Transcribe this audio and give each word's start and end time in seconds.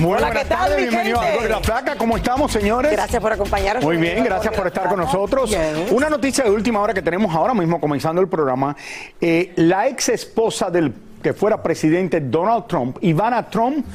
Muy 0.00 0.12
Hola, 0.12 0.26
buenas 0.26 0.42
¿qué 0.42 0.48
tal, 0.50 0.58
tardes, 0.58 0.76
bienvenidos 0.76 1.20
a 1.22 1.44
y 1.44 1.48
la 1.48 1.60
Flaca. 1.60 1.96
¿Cómo 1.96 2.18
estamos, 2.18 2.52
señores? 2.52 2.92
Gracias 2.92 3.22
por 3.22 3.32
acompañarnos. 3.32 3.82
Muy 3.82 3.96
bien, 3.96 4.22
gracias 4.24 4.54
por 4.54 4.66
estar 4.66 4.88
con 4.90 4.98
nosotros. 4.98 5.56
Una 5.90 6.10
noticia 6.10 6.44
de 6.44 6.50
última 6.50 6.80
hora 6.80 6.92
que 6.92 7.00
tenemos 7.00 7.34
ahora 7.34 7.54
mismo 7.54 7.80
comenzando 7.80 8.20
el 8.20 8.28
programa. 8.28 8.76
Eh, 9.20 9.54
la 9.56 9.88
ex 9.88 10.10
esposa 10.10 10.70
del 10.70 10.92
que 11.22 11.32
fuera 11.32 11.62
presidente 11.62 12.20
Donald 12.20 12.66
Trump, 12.66 12.98
Ivana 13.00 13.48
Trump, 13.48 13.86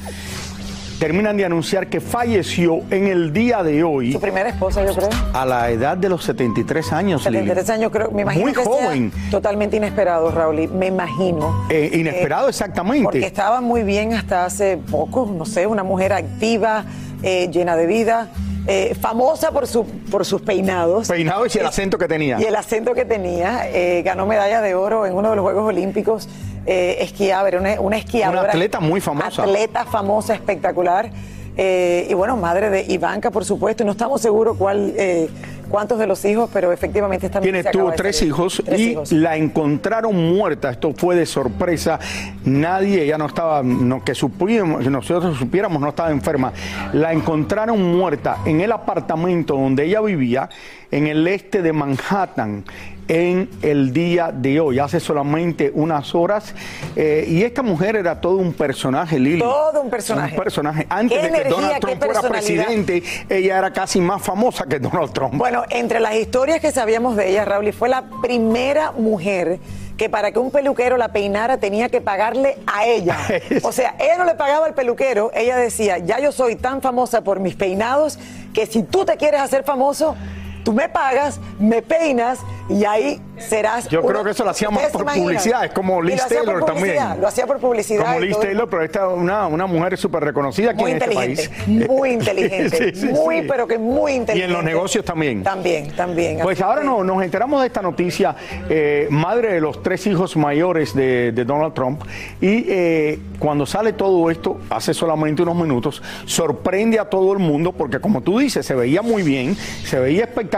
terminan 1.02 1.36
de 1.36 1.44
anunciar 1.44 1.88
que 1.88 2.00
falleció 2.00 2.78
en 2.92 3.08
el 3.08 3.32
día 3.32 3.64
de 3.64 3.82
hoy 3.82 4.12
Su 4.12 4.20
primera 4.20 4.48
esposa, 4.50 4.84
yo 4.86 4.94
creo. 4.94 5.08
a 5.32 5.44
la 5.44 5.68
edad 5.70 5.96
de 5.96 6.08
los 6.08 6.22
73 6.22 6.92
años. 6.92 7.24
Lili. 7.24 7.38
73 7.38 7.70
años, 7.70 7.90
creo. 7.90 8.12
Me 8.12 8.22
imagino 8.22 8.44
Muy 8.44 8.52
que 8.52 8.62
sea 8.62 8.72
joven. 8.72 9.12
totalmente 9.28 9.76
inesperado, 9.78 10.30
Raúl. 10.30 10.60
y 10.60 10.68
Me 10.68 10.86
imagino. 10.86 11.66
Eh, 11.70 11.90
inesperado, 11.94 12.46
Eh, 12.46 12.50
exactamente. 12.50 13.02
Porque 13.02 13.26
estaba 13.26 13.60
muy 13.60 13.82
bien 13.82 14.14
hasta 14.14 14.44
hace 14.44 14.76
poco, 14.76 15.28
no 15.36 15.44
sé, 15.44 15.66
una 15.66 15.82
mujer 15.82 16.12
activa, 16.12 16.84
eh, 17.24 17.48
llena 17.50 17.74
de 17.74 17.86
vida, 17.86 18.28
eh, 18.68 18.94
famosa 19.00 19.50
por, 19.50 19.66
su, 19.66 19.84
por 19.84 20.24
sus 20.24 20.40
peinados. 20.42 21.08
Peinados 21.08 21.52
y 21.56 21.58
el 21.58 21.64
Eh, 21.64 21.68
acento 21.68 21.98
que 21.98 22.06
tenía. 22.06 22.40
Y 22.40 22.44
el 22.44 22.54
acento 22.54 22.94
que 22.94 23.04
tenía. 23.04 23.68
eh, 23.72 24.02
ganó 24.04 24.24
medalla 24.24 24.60
de 24.60 24.76
oro 24.76 25.04
en 25.04 25.14
uno 25.14 25.30
de 25.30 25.34
los 25.36 25.42
Juegos 25.42 25.64
Olímpicos. 25.66 26.28
Eh, 26.66 26.98
esquiaba, 27.00 27.48
era 27.48 27.58
una, 27.60 27.80
una 27.80 27.96
esquiadora. 27.96 28.42
Una 28.42 28.50
atleta 28.50 28.80
muy 28.80 29.00
famosa. 29.00 29.42
Atleta 29.42 29.84
famosa, 29.84 30.34
espectacular. 30.34 31.10
Eh, 31.56 32.06
y 32.08 32.14
bueno, 32.14 32.36
madre 32.36 32.70
de 32.70 32.84
Ivanka, 32.88 33.30
por 33.30 33.44
supuesto. 33.44 33.82
Y 33.82 33.86
no 33.86 33.92
estamos 33.92 34.20
seguros 34.22 34.56
cuál, 34.56 34.94
eh, 34.96 35.28
cuántos 35.68 35.98
de 35.98 36.06
los 36.06 36.24
hijos, 36.24 36.48
pero 36.52 36.72
efectivamente 36.72 37.26
esta 37.26 37.40
Tiene, 37.40 37.62
tuvo 37.64 37.92
tres 37.92 38.22
hijos 38.22 38.62
Tres 38.64 38.80
y 38.80 38.90
hijos. 38.92 39.12
la 39.12 39.36
encontraron 39.36 40.14
muerta. 40.34 40.70
Esto 40.70 40.94
fue 40.96 41.14
de 41.14 41.26
sorpresa. 41.26 41.98
Nadie, 42.44 43.04
ella 43.04 43.18
no 43.18 43.26
estaba, 43.26 43.62
no, 43.62 44.02
que 44.02 44.14
supiéramos, 44.14 44.82
que 44.82 44.90
nosotros 44.90 45.36
supiéramos, 45.36 45.82
no 45.82 45.90
estaba 45.90 46.10
enferma. 46.10 46.52
La 46.94 47.12
encontraron 47.12 47.82
muerta 47.98 48.38
en 48.46 48.60
el 48.62 48.72
apartamento 48.72 49.54
donde 49.54 49.84
ella 49.84 50.00
vivía, 50.00 50.48
en 50.90 51.06
el 51.06 51.26
este 51.26 51.60
de 51.60 51.72
Manhattan, 51.72 52.64
en 53.08 53.50
el 53.62 53.92
día 53.92 54.32
de 54.32 54.60
hoy, 54.60 54.78
hace 54.78 55.00
solamente 55.00 55.70
unas 55.74 56.14
horas. 56.14 56.54
Eh, 56.96 57.24
y 57.28 57.42
esta 57.42 57.62
mujer 57.62 57.96
era 57.96 58.20
todo 58.20 58.36
un 58.36 58.52
personaje, 58.52 59.18
Lili. 59.18 59.40
Todo 59.40 59.82
un 59.82 59.90
personaje. 59.90 60.36
Un 60.36 60.42
personaje. 60.42 60.86
Antes 60.88 61.22
de 61.22 61.30
que 61.30 61.48
Donald 61.48 61.80
Trump 61.80 62.04
fuera 62.04 62.22
presidente, 62.22 63.02
ella 63.28 63.58
era 63.58 63.72
casi 63.72 64.00
más 64.00 64.22
famosa 64.22 64.64
que 64.66 64.78
Donald 64.78 65.12
Trump. 65.12 65.34
Bueno, 65.34 65.64
entre 65.70 66.00
las 66.00 66.14
historias 66.14 66.60
que 66.60 66.72
sabíamos 66.72 67.16
de 67.16 67.30
ella, 67.30 67.44
Raúl, 67.44 67.68
y 67.68 67.72
fue 67.72 67.88
la 67.88 68.04
primera 68.22 68.92
mujer 68.92 69.58
que 69.96 70.08
para 70.08 70.32
que 70.32 70.38
un 70.38 70.50
peluquero 70.50 70.96
la 70.96 71.12
peinara 71.12 71.58
tenía 71.58 71.88
que 71.88 72.00
pagarle 72.00 72.58
a 72.66 72.86
ella. 72.86 73.16
O 73.62 73.72
sea, 73.72 73.94
ella 73.98 74.16
no 74.18 74.24
le 74.24 74.34
pagaba 74.34 74.66
al 74.66 74.74
peluquero, 74.74 75.30
ella 75.34 75.56
decía, 75.56 75.98
ya 75.98 76.18
yo 76.18 76.32
soy 76.32 76.56
tan 76.56 76.82
famosa 76.82 77.22
por 77.22 77.40
mis 77.40 77.54
peinados 77.54 78.18
que 78.52 78.66
si 78.66 78.82
tú 78.82 79.04
te 79.04 79.16
quieres 79.16 79.40
hacer 79.40 79.64
famoso, 79.64 80.16
tú 80.64 80.72
me 80.72 80.88
pagas, 80.88 81.40
me 81.58 81.82
peinas 81.82 82.38
y 82.68 82.84
ahí 82.84 83.20
serás... 83.36 83.88
Yo 83.88 84.02
creo 84.02 84.22
que 84.24 84.30
eso 84.30 84.44
lo 84.44 84.50
hacía 84.50 84.70
más 84.70 84.84
¿Ustedes 84.84 84.92
se 84.92 85.04
por 85.04 85.14
publicidad, 85.14 85.64
es 85.64 85.72
como 85.72 86.02
Y 86.04 86.08
Liz 86.08 86.26
Taylor 86.26 86.64
también. 86.64 86.96
Lo 87.20 87.26
hacía 87.28 87.46
por 87.46 87.58
publicidad. 87.58 88.04
Como 88.04 88.20
y 88.20 88.28
Liz. 88.28 88.38
Taylor, 88.38 88.68
pero 88.68 88.82
esta 88.84 89.06
es 89.06 89.12
una, 89.18 89.46
una 89.46 89.66
mujer 89.66 89.96
súper 89.98 90.22
reconocida 90.24 90.70
aquí 90.70 90.82
Muy 90.82 90.92
en 90.92 90.96
este 91.02 91.12
inteligente, 91.12 91.48
país. 91.66 91.88
muy 91.88 92.10
inteligente, 92.12 92.92
Sí, 92.94 93.00
sí, 93.00 93.06
muy, 93.12 93.40
sí. 93.40 93.46
pero 93.48 93.66
que 93.66 93.78
muy 93.78 94.12
Y 94.12 94.16
inteligente. 94.16 94.50
en 94.50 94.52
los 94.52 94.64
negocios 94.64 95.04
también. 95.04 95.42
También, 95.42 95.90
también. 95.92 96.38
Pues 96.42 96.60
ahora 96.60 96.82
no, 96.82 97.02
nos 97.02 97.22
enteramos 97.22 97.60
de 97.60 97.66
esta 97.66 97.82
noticia, 97.82 98.34
eh, 98.68 99.06
madre 99.10 99.54
de 99.54 99.60
los 99.60 99.82
tres 99.82 100.06
hijos 100.06 100.36
mayores 100.36 100.94
de, 100.94 101.32
de 101.32 101.44
Donald 101.44 101.74
Trump, 101.74 102.02
y 102.40 102.64
eh, 102.68 103.18
cuando 103.38 103.66
sale 103.66 103.92
todo 103.92 104.30
esto, 104.30 104.58
hace 104.70 104.94
solamente 104.94 105.42
unos 105.42 105.56
minutos, 105.56 106.02
sorprende 106.26 106.98
a 106.98 107.04
todo 107.06 107.32
el 107.32 107.38
mundo, 107.38 107.72
porque 107.72 108.00
como 108.00 108.20
tú 108.20 108.38
dices, 108.38 108.64
se 108.64 108.74
veía 108.74 109.02
muy 109.02 109.22
bien, 109.22 109.56
se 109.84 109.98
veía 109.98 110.24
espectacular, 110.24 110.51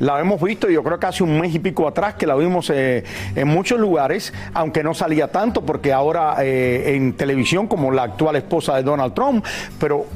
la 0.00 0.20
hemos 0.20 0.42
visto, 0.42 0.68
yo 0.68 0.82
creo 0.82 0.98
que 0.98 1.06
hace 1.06 1.22
un 1.22 1.40
mes 1.40 1.54
y 1.54 1.58
pico 1.60 1.86
atrás, 1.86 2.14
que 2.14 2.26
la 2.26 2.34
vimos 2.34 2.70
eh, 2.70 3.04
en 3.36 3.48
muchos 3.48 3.78
lugares, 3.78 4.32
aunque 4.52 4.82
no 4.82 4.92
salía 4.92 5.28
tanto, 5.28 5.62
porque 5.62 5.92
ahora 5.92 6.36
eh, 6.40 6.94
en 6.96 7.12
televisión 7.12 7.68
como 7.68 7.92
la 7.92 8.02
actual 8.02 8.36
esposa 8.36 8.76
de 8.76 8.82
Donald 8.82 9.14
Trump, 9.14 9.44
pero 9.78 10.06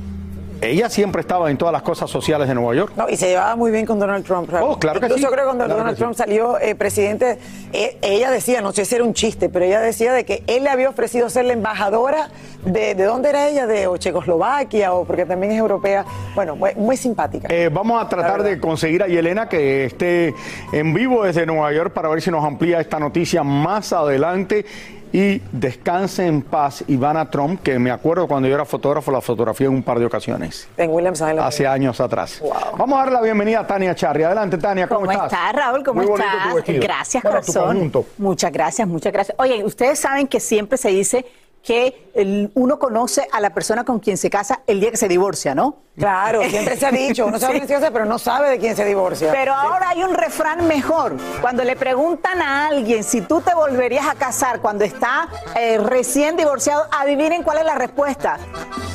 ella 0.61 0.89
siempre 0.91 1.21
estaba 1.21 1.51
en 1.51 1.57
todas 1.57 1.73
las 1.73 1.83
cosas 1.83 2.11
sociales 2.11 2.49
de 2.49 2.55
Nueva 2.55 2.75
York. 2.75 2.93
No, 2.97 3.09
y 3.09 3.17
se 3.17 3.29
llevaba 3.29 3.57
muy 3.57 3.71
bien 3.71 3.87
con 3.87 3.99
Donald 3.99 4.25
Trump. 4.25 4.51
Raúl. 4.51 4.73
Oh, 4.73 4.79
claro 4.79 5.01
que 5.01 5.07
Incluso 5.07 5.29
sí. 5.29 5.33
creo 5.33 5.45
que 5.45 5.47
cuando 5.47 5.65
Claro 5.65 5.79
Donald 5.79 5.97
que 5.97 5.99
sí. 5.99 6.03
Trump 6.03 6.17
salió 6.17 6.59
eh, 6.61 6.75
presidente, 6.75 7.39
eh, 7.73 7.97
ella 8.03 8.31
decía, 8.31 8.61
no 8.61 8.73
sé 8.73 8.85
si 8.85 8.95
era 8.95 9.05
un 9.05 9.15
chiste, 9.15 9.49
pero 9.49 9.65
ella 9.65 9.81
decía 9.81 10.13
de 10.13 10.25
que 10.25 10.43
él 10.47 10.65
le 10.65 10.71
había 10.71 10.89
ofrecido 10.89 11.31
ser 11.31 11.45
la 11.45 11.53
embajadora 11.53 12.31
de, 12.65 12.95
¿de 12.95 13.05
dónde 13.05 13.31
era 13.31 13.49
ella? 13.49 13.67
De 13.67 13.87
o 13.87 13.97
Checoslovaquia 13.97 14.93
o 14.93 15.05
porque 15.05 15.25
también 15.27 15.53
es 15.53 15.59
europea. 15.59 16.05
Bueno, 16.35 16.57
muy, 16.57 16.75
muy 16.75 16.97
simpática. 16.97 17.49
Eh, 17.51 17.69
vamos 17.73 18.03
a 18.03 18.09
tratar 18.09 18.43
de 18.43 18.59
conseguir 18.59 19.03
a 19.03 19.07
Yelena 19.07 19.49
que 19.49 19.85
esté 19.85 20.35
en 20.73 20.93
vivo 20.95 21.25
desde 21.25 21.47
Nueva 21.47 21.73
York 21.73 21.93
para 21.93 22.09
ver 22.09 22.21
si 22.21 22.31
nos 22.31 22.45
amplía 22.45 22.81
esta 22.81 22.99
noticia 22.99 23.43
más 23.43 23.93
adelante. 23.93 24.65
Y 25.13 25.41
descanse 25.53 26.27
en 26.27 26.43
paz 26.43 26.85
Ivana 26.89 27.31
Trump, 27.31 27.63
que 27.63 27.79
me 27.79 27.91
acuerdo 27.91 28.27
cuando 28.27 28.49
yo 28.49 28.55
era 28.55 28.65
fotógrafo, 28.65 29.11
la 29.11 29.21
fotografié 29.21 29.67
en 29.67 29.75
un 29.75 29.83
par 29.83 29.99
de 29.99 30.07
ocasiones, 30.07 30.69
En 30.77 30.91
Williams 30.91 31.21
Island. 31.21 31.41
hace 31.41 31.67
años 31.67 32.01
atrás. 32.01 32.41
Wow. 32.41 32.53
Vamos 32.77 32.97
a 32.97 33.03
darle 33.03 33.15
la 33.15 33.23
bienvenida 33.23 33.61
a 33.61 33.67
Tania 33.67 33.95
Charri. 33.95 34.23
Adelante, 34.23 34.59
Tania, 34.59 34.87
¿cómo, 34.87 35.01
¿Cómo 35.01 35.13
estás? 35.13 35.33
estás, 35.33 35.53
Raúl? 35.55 35.83
¿Cómo 35.85 36.03
Muy 36.03 36.13
estás? 36.13 36.65
tu. 36.65 36.73
Gracias, 36.81 37.23
Bueno, 37.23 37.41
corazón. 37.41 37.93
Muchas 38.19 38.53
gracias, 38.53 38.89
muchas 38.89 39.13
gracias. 39.13 39.37
Oye, 39.39 39.65
ustedes 39.65 39.99
saben 39.99 40.27
que 40.27 40.41
siempre 40.41 40.77
se 40.79 40.89
dice 40.91 41.25
que 41.69 42.11
el- 42.15 42.51
uno 42.55 42.79
conoce 42.79 43.29
a 43.31 43.41
la 43.43 43.51
persona 43.51 43.85
con 43.85 43.99
quien 44.01 44.17
se 44.17 44.31
casa 44.31 44.61
el 44.67 44.81
día 44.81 44.91
que 44.91 44.97
se 44.97 45.07
divorcia, 45.07 45.55
¿no? 45.55 45.77
Claro, 45.99 46.43
siempre 46.49 46.79
se 46.79 46.87
ha 46.87 46.91
dicho, 46.91 47.27
uno 47.27 47.39
sabe 47.39 47.53
Sí. 47.59 47.59
quién 47.59 47.69
se 47.69 47.75
casa, 47.75 47.91
pero 47.93 48.07
no 48.07 48.19
sabe 48.19 48.49
de 48.49 48.59
quién 48.59 48.75
se 48.75 48.87
divorcia. 48.87 49.31
Pero 49.33 49.53
ahora 49.53 49.91
hay 49.91 50.03
un 50.03 50.15
refrán 50.15 50.67
mejor. 50.67 51.15
Cuando 51.43 51.65
le 51.65 51.77
preguntan 51.77 52.41
a 52.41 52.69
alguien 52.69 53.05
si 53.05 53.21
tú 53.21 53.43
te 53.43 53.53
volverías 53.55 54.07
a 54.09 54.15
casar 54.15 54.61
cuando 54.61 54.85
está 54.87 55.29
eh, 55.57 55.77
recién 55.77 56.39
divorciado, 56.39 56.87
adivinen 56.91 57.43
cuál 57.43 57.59
es 57.59 57.65
la 57.67 57.75
respuesta. 57.75 58.39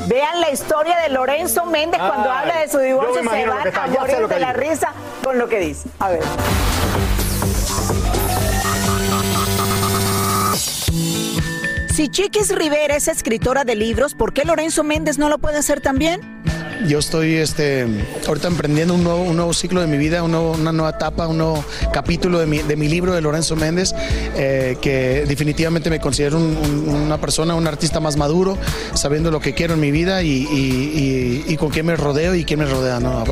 Vean 0.07 0.41
la 0.41 0.49
historia 0.49 0.97
de 1.01 1.09
Lorenzo 1.09 1.65
Méndez 1.67 1.99
cuando 1.99 2.31
Ay, 2.31 2.37
habla 2.39 2.59
de 2.61 2.69
su 2.69 2.79
divorcio, 2.79 3.21
se 3.21 3.45
van 3.45 3.67
a 3.67 3.87
morir 3.99 4.27
de 4.27 4.39
la 4.39 4.51
risa 4.53 4.91
con 5.23 5.37
lo 5.37 5.47
que 5.47 5.59
dice. 5.59 5.87
A 5.99 6.09
ver. 6.09 6.21
Si 11.95 12.10
Chiquis 12.10 12.50
Rivera 12.56 12.95
es 12.95 13.07
escritora 13.07 13.63
de 13.66 13.75
libros, 13.75 14.16
¿por 14.16 14.34
qué 14.34 14.45
Lorenzo 14.45 14.84
Méndez 14.84 15.19
no 15.19 15.30
lo 15.30 15.38
puede 15.38 15.57
hacer 15.57 15.80
también? 15.80 16.22
Yo 16.88 16.98
estoy 17.00 17.36
este, 17.36 17.86
ahorita 18.28 18.48
emprendiendo 18.48 18.95
un 18.95 19.04
nuevo, 19.04 19.54
ciclo 19.54 19.80
de 19.80 19.88
mi 19.88 19.98
vida, 19.98 20.24
nuevo- 20.31 20.54
una 20.54 20.72
nueva 20.72 20.90
etapa, 20.90 21.28
un 21.28 21.38
nuevo 21.38 21.63
capítulo 21.94 22.40
de 22.40 22.48
mi, 22.48 22.88
libro 22.88 23.13
de 23.13 23.22
Lorenzo 23.22 23.56
Méndez, 23.56 23.94
eh, 24.36 24.75
que 24.81 25.24
definitivamente 25.28 25.90
me 25.92 26.00
considero 26.00 26.38
un- 26.38 26.57
un- 26.57 26.90
una 26.90 27.22
persona, 27.22 27.54
un 27.56 27.68
artista 27.68 28.00
más 28.00 28.18
maduro, 28.18 28.57
sabiendo 28.95 29.30
lo 29.30 29.40
que 29.40 29.54
quiero 29.54 29.75
en 29.75 29.80
mi 29.80 29.92
vida 29.92 30.24
y- 30.24 31.44
y 31.48 31.57
con 31.57 31.69
quién 31.69 31.86
me 31.86 31.95
rodeo 31.95 32.34
y 32.36 32.44
quién 32.44 32.60
me 32.60 32.66
rodea. 32.66 33.00
¿no? 33.00 33.24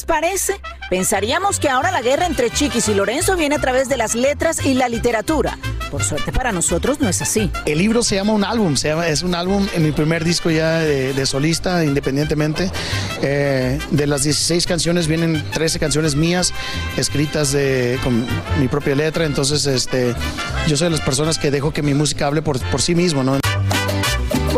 ¿Qué 0.00 0.04
les 0.04 0.04
parece? 0.04 0.60
Pensaríamos 0.88 1.58
que 1.58 1.68
ahora 1.68 1.90
la 1.90 2.00
guerra 2.00 2.24
entre 2.24 2.48
Chiquis 2.48 2.88
y 2.88 2.94
Lorenzo 2.94 3.36
viene 3.36 3.56
a 3.56 3.58
través 3.58 3.88
de 3.90 3.98
las 3.98 4.14
letras 4.14 4.64
y 4.64 4.72
la 4.72 4.88
literatura. 4.88 5.58
Por 5.90 6.04
suerte 6.04 6.32
para 6.32 6.52
nosotros 6.52 7.00
no 7.00 7.08
es 7.08 7.20
así. 7.20 7.50
El 7.66 7.78
libro 7.78 8.02
se 8.02 8.14
llama 8.14 8.32
un 8.32 8.44
álbum, 8.44 8.74
es 8.74 9.22
un 9.22 9.34
álbum 9.34 9.66
en 9.74 9.82
mi 9.82 9.92
primer 9.92 10.24
disco 10.24 10.48
ya 10.50 10.78
de, 10.78 11.12
de 11.12 11.26
solista, 11.26 11.84
independientemente. 11.84 12.70
Eh, 13.20 13.78
de 13.90 14.06
las 14.06 14.22
16 14.22 14.66
canciones 14.66 15.06
vienen 15.06 15.44
13 15.52 15.78
canciones 15.78 16.14
mías, 16.14 16.54
escritas 16.96 17.52
de, 17.52 17.98
con 18.02 18.24
mi 18.58 18.68
propia 18.68 18.94
letra. 18.94 19.26
Entonces, 19.26 19.66
este, 19.66 20.14
yo 20.66 20.76
soy 20.78 20.86
de 20.86 20.92
las 20.92 21.02
personas 21.02 21.38
que 21.38 21.50
dejo 21.50 21.72
que 21.72 21.82
mi 21.82 21.92
música 21.92 22.26
hable 22.26 22.40
por, 22.40 22.58
por 22.70 22.80
sí 22.80 22.94
mismo, 22.94 23.22
¿no? 23.22 23.38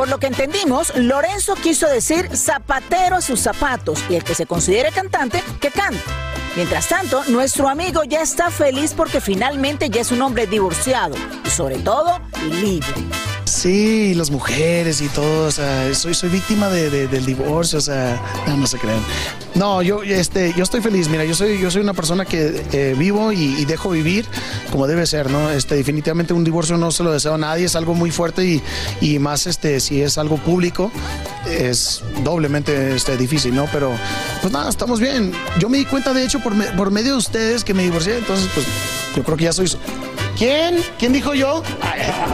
Por 0.03 0.09
lo 0.09 0.19
que 0.19 0.27
entendimos, 0.27 0.93
Lorenzo 0.97 1.55
quiso 1.55 1.87
decir 1.87 2.29
zapatero 2.37 3.15
a 3.15 3.21
sus 3.21 3.39
zapatos 3.39 4.03
y 4.11 4.17
el 4.17 4.25
que 4.25 4.35
se 4.35 4.47
considere 4.47 4.91
cantante, 4.91 5.45
que 5.61 5.71
cante. 5.71 6.03
Mientras 6.57 6.89
tanto, 6.89 7.23
nuestro 7.29 7.69
amigo 7.69 8.03
ya 8.03 8.21
está 8.21 8.51
feliz 8.51 8.95
porque 8.95 9.21
finalmente 9.21 9.91
ya 9.91 10.01
es 10.01 10.11
un 10.11 10.21
hombre 10.21 10.49
divorciado 10.49 11.15
y 11.45 11.51
sobre 11.51 11.79
todo 11.79 12.19
libre. 12.51 13.32
Sí, 13.45 14.15
las 14.15 14.31
mujeres 14.31 15.01
y 15.03 15.09
todo, 15.09 15.49
o 15.49 15.51
sea, 15.51 15.93
soy, 15.95 16.15
soy 16.15 16.31
víctima 16.31 16.69
de- 16.69 16.91
de- 16.91 17.07
del 17.09 17.27
divorcio, 17.27 17.79
o 17.79 17.83
sea, 17.83 18.21
no, 18.47 18.67
se 18.67 18.79
crean. 18.79 19.01
No, 19.55 19.83
yo, 19.83 20.03
este, 20.03 20.55
yo 20.57 20.63
estoy 20.63 20.81
feliz, 20.81 21.09
mira, 21.09 21.25
yo 21.25 21.35
soy, 21.35 21.59
yo 21.61 21.71
soy 21.71 21.83
una 21.83 21.93
persona 21.93 22.25
que 22.25 22.63
eh, 22.73 22.95
vivo 22.97 23.33
y, 23.33 23.57
y 23.59 23.65
dejo 23.65 23.91
vivir 23.91 24.27
como 24.71 24.87
debe 24.87 25.07
ser, 25.07 25.31
¿no? 25.31 25.51
Este, 25.51 25.75
definitivamente 25.75 26.33
un 26.33 26.45
divorcio 26.45 26.77
no 26.79 26.91
se 26.91 27.03
lo 27.03 27.13
deseo 27.13 27.35
a 27.35 27.39
nadie, 27.39 27.67
es 27.67 27.77
algo 27.77 27.95
muy 27.95 28.11
fuerte 28.11 28.45
y, 28.45 28.63
y 29.01 29.19
más 29.19 29.47
este, 29.47 29.81
si 29.81 30.01
es 30.03 30.19
algo 30.19 30.37
público, 30.39 30.91
es 31.51 32.03
doblemente 32.25 32.95
este, 32.95 33.17
difícil, 33.17 33.55
¿no? 33.55 33.67
Pero, 33.73 33.93
pues 34.41 34.53
nada, 34.53 34.71
estamos 34.71 35.01
bien. 35.01 35.33
Yo 35.59 35.69
me 35.69 35.79
di 35.79 35.85
cuenta, 35.85 36.13
de 36.15 36.25
hecho, 36.25 36.41
por, 36.41 36.55
me- 36.55 36.67
por 36.73 36.91
medio 36.91 37.13
de 37.13 37.19
ustedes 37.19 37.65
que 37.65 37.75
me 37.75 37.83
divorcié, 37.83 38.19
entonces, 38.19 38.49
pues, 38.55 38.67
yo 39.17 39.23
creo 39.25 39.37
que 39.37 39.45
ya 39.45 39.53
soy... 39.53 39.71
¿Quién? 40.37 40.83
¿Quién 40.99 41.13
dijo 41.13 41.35
yo? 41.35 41.63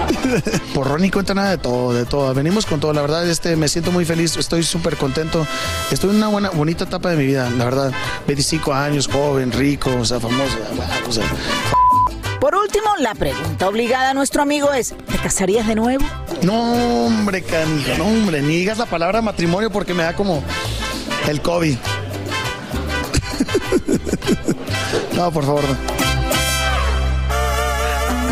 Por 0.74 0.88
Ronnie 0.88 1.10
cuenta 1.10 1.34
nada 1.34 1.50
de 1.50 1.58
todo, 1.58 1.92
de 1.92 2.06
todo. 2.06 2.32
Venimos 2.34 2.64
con 2.64 2.80
todo. 2.80 2.92
La 2.92 3.02
verdad, 3.02 3.28
este, 3.28 3.56
me 3.56 3.68
siento 3.68 3.90
muy 3.92 4.04
feliz. 4.04 4.36
Estoy 4.36 4.62
súper 4.62 4.96
contento. 4.96 5.46
Estoy 5.90 6.10
en 6.10 6.16
una 6.16 6.28
buena, 6.28 6.50
bonita 6.50 6.84
etapa 6.84 7.10
de 7.10 7.16
mi 7.16 7.26
vida. 7.26 7.50
La 7.50 7.64
verdad, 7.64 7.92
25 8.26 8.72
años, 8.72 9.08
joven, 9.08 9.52
rico, 9.52 9.90
o 10.00 10.04
sea, 10.04 10.20
famoso. 10.20 10.56
o 11.08 11.12
sea, 11.12 11.24
Por 12.40 12.54
último, 12.54 12.86
la 13.00 13.14
pregunta 13.14 13.68
obligada 13.68 14.10
a 14.10 14.14
nuestro 14.14 14.42
amigo 14.42 14.72
es, 14.72 14.94
¿te 15.10 15.18
casarías 15.18 15.66
de 15.66 15.74
nuevo? 15.74 16.04
no, 16.42 17.06
hombre, 17.06 17.42
canijo, 17.42 17.90
no, 17.98 18.04
hombre, 18.06 18.40
ni 18.42 18.58
digas 18.58 18.78
la 18.78 18.86
palabra 18.86 19.20
matrimonio 19.22 19.70
porque 19.70 19.92
me 19.92 20.04
da 20.04 20.14
como 20.14 20.42
el 21.26 21.42
COVID. 21.42 21.76
no, 25.16 25.32
por 25.32 25.44
favor. 25.44 25.64
no. 25.64 25.97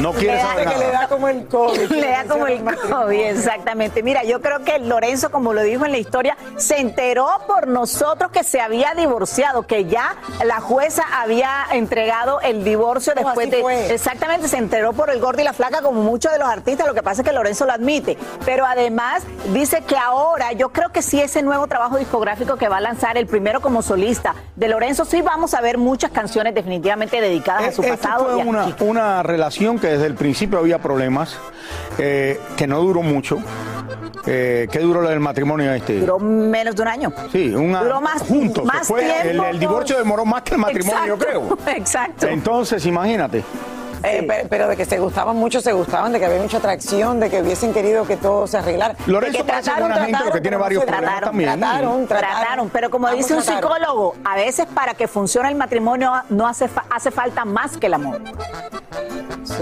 No 0.00 0.12
quiere 0.12 0.40
saber 0.40 0.68
que 0.68 0.78
le 0.78 0.90
da 0.90 1.08
como 1.08 1.28
el 1.28 1.46
COVID. 1.46 1.90
Le 1.90 2.10
da 2.10 2.24
como 2.24 2.46
el 2.46 2.62
COVID, 2.62 3.20
exactamente. 3.26 4.02
Mira, 4.02 4.24
yo 4.24 4.40
creo 4.40 4.62
que 4.64 4.78
Lorenzo, 4.78 5.30
como 5.30 5.52
lo 5.52 5.62
dijo 5.62 5.84
en 5.84 5.92
la 5.92 5.98
historia, 5.98 6.36
se 6.56 6.80
enteró 6.80 7.28
por 7.46 7.66
nosotros 7.66 8.30
que 8.30 8.44
se 8.44 8.60
había 8.60 8.94
divorciado, 8.94 9.62
que 9.66 9.86
ya 9.86 10.16
la 10.44 10.60
jueza 10.60 11.02
había 11.20 11.50
entregado 11.72 12.40
el 12.40 12.62
divorcio 12.64 13.14
No, 13.14 13.22
después 13.22 13.46
así 13.46 13.56
de. 13.56 13.62
fue. 13.62 13.94
Exactamente, 13.94 14.48
se 14.48 14.58
enteró 14.58 14.92
por 14.92 15.10
el 15.10 15.20
gordo 15.20 15.40
y 15.40 15.44
la 15.44 15.52
flaca, 15.52 15.80
como 15.82 16.02
muchos 16.02 16.32
de 16.32 16.38
los 16.38 16.48
artistas. 16.48 16.86
Lo 16.86 16.94
que 16.94 17.02
pasa 17.02 17.22
es 17.22 17.28
que 17.28 17.32
Lorenzo 17.34 17.64
lo 17.64 17.72
admite. 17.72 18.18
Pero 18.44 18.66
además 18.66 19.22
dice 19.52 19.82
que 19.82 19.96
ahora, 19.96 20.52
yo 20.52 20.68
creo 20.70 20.90
que 20.90 21.02
sí, 21.02 21.20
ese 21.20 21.42
nuevo 21.42 21.66
trabajo 21.66 21.96
discográfico 21.96 22.56
que 22.56 22.68
va 22.68 22.78
a 22.78 22.80
lanzar, 22.80 23.16
el 23.16 23.26
primero 23.26 23.60
como 23.60 23.82
solista 23.82 24.34
de 24.56 24.68
Lorenzo, 24.68 25.04
sí 25.04 25.22
vamos 25.22 25.54
a 25.54 25.60
ver 25.60 25.78
muchas 25.78 26.10
canciones 26.10 26.54
definitivamente 26.54 27.20
dedicadas 27.20 27.68
a 27.68 27.72
su 27.72 27.82
Esto 27.82 27.96
pasado. 27.96 28.24
fue 28.26 28.36
y 28.38 28.40
a 28.42 28.84
una 28.84 29.22
relación 29.22 29.78
que 29.78 29.85
desde 29.92 30.06
el 30.06 30.14
principio 30.14 30.58
había 30.58 30.78
problemas, 30.78 31.36
eh, 31.98 32.40
que 32.56 32.66
no 32.66 32.80
duró 32.80 33.02
mucho. 33.02 33.38
Eh, 34.28 34.66
¿Qué 34.72 34.80
duró 34.80 35.08
el 35.08 35.20
matrimonio 35.20 35.72
este? 35.72 36.00
Duró 36.00 36.18
menos 36.18 36.74
de 36.74 36.82
un 36.82 36.88
año. 36.88 37.12
Sí, 37.30 37.54
un 37.54 37.74
año. 37.74 37.84
Duró 37.84 38.00
más, 38.00 38.22
juntos. 38.22 38.64
más 38.64 38.86
fue- 38.88 39.04
tiempo. 39.04 39.44
el, 39.44 39.54
el 39.54 39.58
divorcio 39.60 39.96
demoró 39.98 40.24
más 40.24 40.42
que 40.42 40.54
el 40.54 40.60
matrimonio, 40.60 41.14
Exacto, 41.14 41.32
yo 41.40 41.46
creo. 41.56 41.58
Exacto. 41.76 42.26
Entonces, 42.26 42.84
imagínate. 42.86 43.44
Eh, 44.02 44.24
pero, 44.26 44.48
pero 44.48 44.68
de 44.68 44.76
que 44.76 44.84
se 44.84 44.98
gustaban 44.98 45.36
mucho, 45.36 45.60
se 45.60 45.72
gustaban, 45.72 46.12
de 46.12 46.18
que 46.20 46.26
había 46.26 46.40
mucha 46.40 46.58
atracción, 46.58 47.18
de 47.20 47.30
que 47.30 47.40
hubiesen 47.42 47.72
querido 47.72 48.06
que 48.06 48.16
todo 48.16 48.46
se 48.46 48.58
arreglara. 48.58 48.94
Lorenzo 49.06 49.38
De 49.38 49.44
que 49.44 49.44
parece 49.50 49.64
trataron, 49.64 49.88
buena 49.88 50.04
gente, 50.04 50.10
trataron, 50.12 50.32
que 50.34 50.40
tiene 50.40 50.56
no 50.56 50.62
varios 50.62 50.84
problemas 50.84 51.04
trataron, 51.10 51.28
también. 51.30 51.58
Trataron, 51.60 52.06
trataron, 52.06 52.36
Trataron, 52.40 52.70
pero 52.70 52.90
como 52.90 53.10
dice 53.10 53.34
un 53.34 53.42
psicólogo, 53.42 54.14
a 54.24 54.36
veces 54.36 54.66
para 54.66 54.94
que 54.94 55.08
funcione 55.08 55.48
el 55.48 55.54
matrimonio 55.56 56.12
no 56.28 56.46
hace, 56.46 56.68
fa- 56.68 56.84
hace 56.90 57.10
falta 57.10 57.44
más 57.44 57.76
que 57.76 57.86
el 57.86 57.94
amor. 57.94 58.20
Sí. 59.44 59.54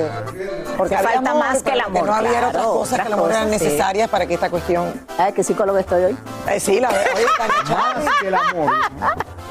Porque 0.77 0.97
falta 0.97 1.31
amor, 1.31 1.45
más 1.45 1.63
que 1.63 1.71
el 1.73 1.81
amor, 1.81 2.07
no 2.07 2.15
había 2.15 2.31
claro, 2.31 2.49
otras 2.49 2.65
cosas 2.67 2.93
otras 2.93 3.07
que 3.07 3.13
a 3.13 3.17
lo 3.17 3.17
mejor 3.17 3.31
eran 3.33 3.45
sí. 3.45 3.51
necesarias 3.65 4.11
para 4.11 4.27
que 4.27 4.35
esta 4.35 4.51
cuestión. 4.51 4.93
¿Sabes 5.17 5.35
qué 5.35 5.45
psicólogo 5.45 5.79
estoy 5.79 6.05
hoy? 6.05 6.17
Eh, 6.51 6.59
sí, 6.61 6.81
la 6.81 6.91
verdad. 6.91 7.05
Tania, 7.39 8.05
Más 8.05 8.15
que 8.21 8.29
el 8.29 8.35
amor. 8.35 8.73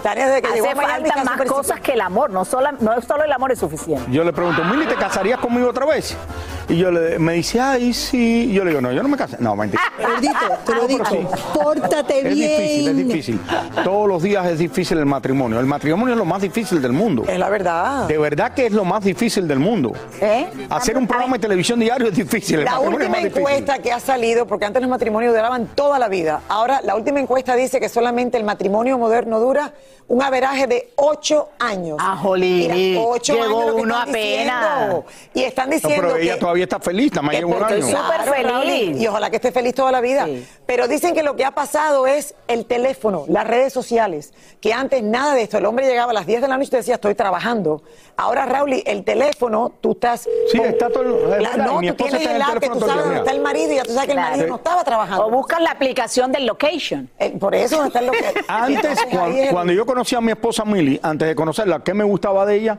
Tania, 0.01 0.27
desde 0.27 0.41
que 0.41 0.47
Hace 0.59 0.75
falta 0.75 1.23
más 1.23 1.41
cosas 1.43 1.79
que 1.79 1.93
el 1.93 2.01
amor, 2.01 2.29
no 2.29 2.43
solo, 2.43 2.71
no 2.81 2.99
solo 3.01 3.23
el 3.23 3.31
amor 3.31 3.53
es 3.53 3.59
suficiente. 3.59 4.03
Yo 4.11 4.23
le 4.25 4.33
pregunto, 4.33 4.61
Mili, 4.83 4.95
¿te 4.95 4.99
casarías 4.99 5.39
conmigo 5.39 5.69
otra 5.69 5.85
vez? 5.85 6.15
Y 6.69 6.77
yo 6.77 6.91
le, 6.91 7.19
me 7.19 7.33
dice, 7.33 7.59
ay, 7.59 7.93
sí. 7.93 8.47
Y 8.49 8.53
yo 8.53 8.63
le 8.63 8.69
digo, 8.71 8.81
no, 8.81 8.91
yo 8.91 9.03
no 9.03 9.09
me 9.09 9.17
casé. 9.17 9.37
No, 9.39 9.55
mentira. 9.55 9.81
Gordito, 9.99 10.33
te 10.65 10.75
lo 10.75 10.87
digo, 10.87 11.05
sí. 11.05 11.17
pórtate 11.53 12.19
Es 12.19 12.23
difícil, 12.35 12.87
es 12.87 12.95
bien. 12.95 13.07
difícil. 13.09 13.39
Todos 13.83 14.07
los 14.07 14.23
días 14.23 14.45
es 14.47 14.59
difícil 14.59 14.97
el 14.97 15.05
matrimonio. 15.05 15.59
El 15.59 15.65
matrimonio 15.65 16.13
es 16.13 16.17
lo 16.17 16.25
más 16.25 16.41
difícil 16.41 16.81
del 16.81 16.93
mundo. 16.93 17.25
Es 17.27 17.37
la 17.37 17.49
verdad. 17.49 18.07
De 18.07 18.17
verdad 18.17 18.53
que 18.53 18.67
es 18.67 18.71
lo 18.71 18.85
más 18.85 19.03
difícil 19.03 19.47
del 19.47 19.59
mundo. 19.59 19.91
¿Eh? 20.21 20.47
Hacer 20.69 20.97
un 20.97 21.05
programa 21.07 21.33
de 21.33 21.39
televisión 21.39 21.79
diario 21.79 22.07
es 22.07 22.15
difícil. 22.15 22.59
El 22.59 22.65
La 22.65 22.71
es 22.81 22.87
última 22.87 23.17
difícil. 23.17 23.37
encuesta 23.39 23.79
que 23.79 23.91
ha 23.91 23.99
salido, 23.99 24.47
porque 24.47 24.65
antes 24.65 24.81
los 24.81 24.89
matrimonios 24.89 25.33
duraban 25.33 25.67
toda 25.75 25.99
la 25.99 26.07
vida. 26.07 26.41
Ahora, 26.47 26.81
la 26.83 26.95
última 26.95 27.19
encuesta 27.19 27.55
dice 27.55 27.79
que 27.79 27.89
solamente 27.89 28.37
el 28.37 28.43
matrimonio 28.45 28.97
moderno 28.97 29.39
dura 29.39 29.73
un 30.07 30.21
averaje 30.21 30.67
de 30.67 30.91
ocho 30.97 31.49
años. 31.59 31.97
Ah, 31.99 32.17
jolín, 32.21 32.71
Mira, 32.71 33.01
ocho 33.01 33.33
llegó 33.33 33.43
años 33.61 33.65
lo 33.71 33.75
que 33.77 33.81
uno 33.81 33.97
apenas. 33.97 34.15
diciendo. 34.17 35.05
Y 35.33 35.43
están 35.43 35.69
No, 35.69 35.75
diciendo 35.75 36.01
pero 36.09 36.17
ella 36.17 36.33
que... 36.33 36.39
todavía 36.53 36.63
está 36.65 36.79
feliz, 36.79 37.11
nada 37.11 37.21
más 37.23 37.35
lleva 37.35 37.47
un 37.57 37.63
año. 37.63 37.75
estoy 37.75 37.81
súper 37.91 38.03
Claro, 38.05 38.33
feliz. 38.33 38.51
Raúl. 38.51 39.01
Y 39.01 39.07
ojalá 39.07 39.29
que 39.31 39.35
esté 39.37 39.51
feliz 39.51 39.73
toda 39.73 39.91
la 39.91 40.01
vida. 40.01 40.25
Sí. 40.25 40.47
Pero 40.67 40.87
dicen 40.87 41.15
que 41.15 41.23
lo 41.23 41.35
que 41.35 41.45
ha 41.45 41.51
pasado 41.51 42.05
es 42.05 42.35
el 42.47 42.65
teléfono, 42.65 43.25
las 43.27 43.47
redes 43.47 43.73
sociales. 43.73 44.33
Que 44.61 44.71
antes 44.73 45.01
nada 45.03 45.33
de 45.33 45.41
esto. 45.41 45.57
El 45.57 45.65
hombre 45.65 45.87
llegaba 45.87 46.11
a 46.11 46.13
las 46.13 46.27
10 46.27 46.41
de 46.41 46.47
la 46.47 46.57
noche 46.57 46.67
y 46.67 46.71
te 46.71 46.77
decía, 46.77 46.95
estoy 46.95 47.15
trabajando. 47.15 47.81
Ahora, 48.17 48.45
Raúl, 48.45 48.83
el 48.85 49.03
teléfono, 49.03 49.71
tú 49.81 49.93
estás. 49.93 50.27
Sí, 50.51 50.59
está 50.63 50.89
todo 50.89 51.03
el- 51.35 51.41
La- 51.43 51.57
no, 51.57 51.79
mi 51.79 51.87
tú 51.87 51.95
tienes 52.03 52.21
está 52.21 52.29
en 52.29 52.35
el 52.35 52.41
el 52.41 52.41
app 52.43 52.59
que 52.59 52.67
tú 52.69 52.73
el 52.75 52.79
sabes 52.81 53.03
dónde 53.03 53.19
está 53.19 53.31
el 53.31 53.41
marido 53.41 53.71
y 53.71 53.75
ya 53.77 53.83
tú 53.83 53.93
sabes 53.93 54.05
que 54.05 54.11
el 54.11 54.17
Claro. 54.17 54.29
marido 54.31 54.47
no 54.49 54.55
estaba 54.57 54.83
trabajando. 54.83 55.25
O 55.25 55.31
buscan 55.31 55.63
la 55.63 55.71
aplicación 55.71 56.31
del 56.31 56.45
location. 56.45 57.09
Eh, 57.17 57.31
por 57.39 57.55
eso 57.55 57.77
no 57.77 57.85
está 57.87 57.99
el 57.99 58.05
lo 58.05 58.11
que. 58.11 58.19
Antes, 58.47 58.99
el- 59.11 59.49
cuando, 59.51 59.73
yo 59.73 59.85
conocí 59.87 60.15
a 60.15 60.21
mi 60.21 60.31
esposa 60.31 60.63
Mili, 60.65 60.99
antes 61.01 61.27
de 61.27 61.33
conocerla, 61.35 61.79
¿qué 61.83 61.93
me 61.95 62.03
gustaba 62.03 62.45
de 62.45 62.55
ella? 62.55 62.77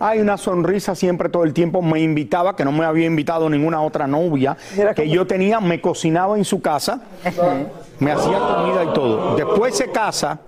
Hay 0.00 0.18
una 0.18 0.38
sonrisa 0.38 0.94
siempre 0.94 1.28
todo 1.28 1.44
el 1.44 1.52
tiempo. 1.52 1.82
Me 1.82 2.00
invitaba, 2.00 2.56
que 2.56 2.64
no 2.64 2.72
me 2.72 2.86
había 2.86 3.04
invitado 3.06 3.50
ninguna 3.50 3.82
otra 3.82 4.06
novia 4.06 4.56
Mira 4.76 4.94
que 4.94 5.08
yo 5.08 5.26
tenía, 5.26 5.60
me 5.60 5.80
cocinaba 5.80 6.38
en 6.38 6.44
su 6.44 6.62
casa, 6.62 7.02
me 7.98 8.10
hacía 8.10 8.38
comida 8.38 8.84
y 8.84 8.92
todo. 8.94 9.36
Después 9.36 9.76
se 9.76 9.90
casa, 9.90 10.38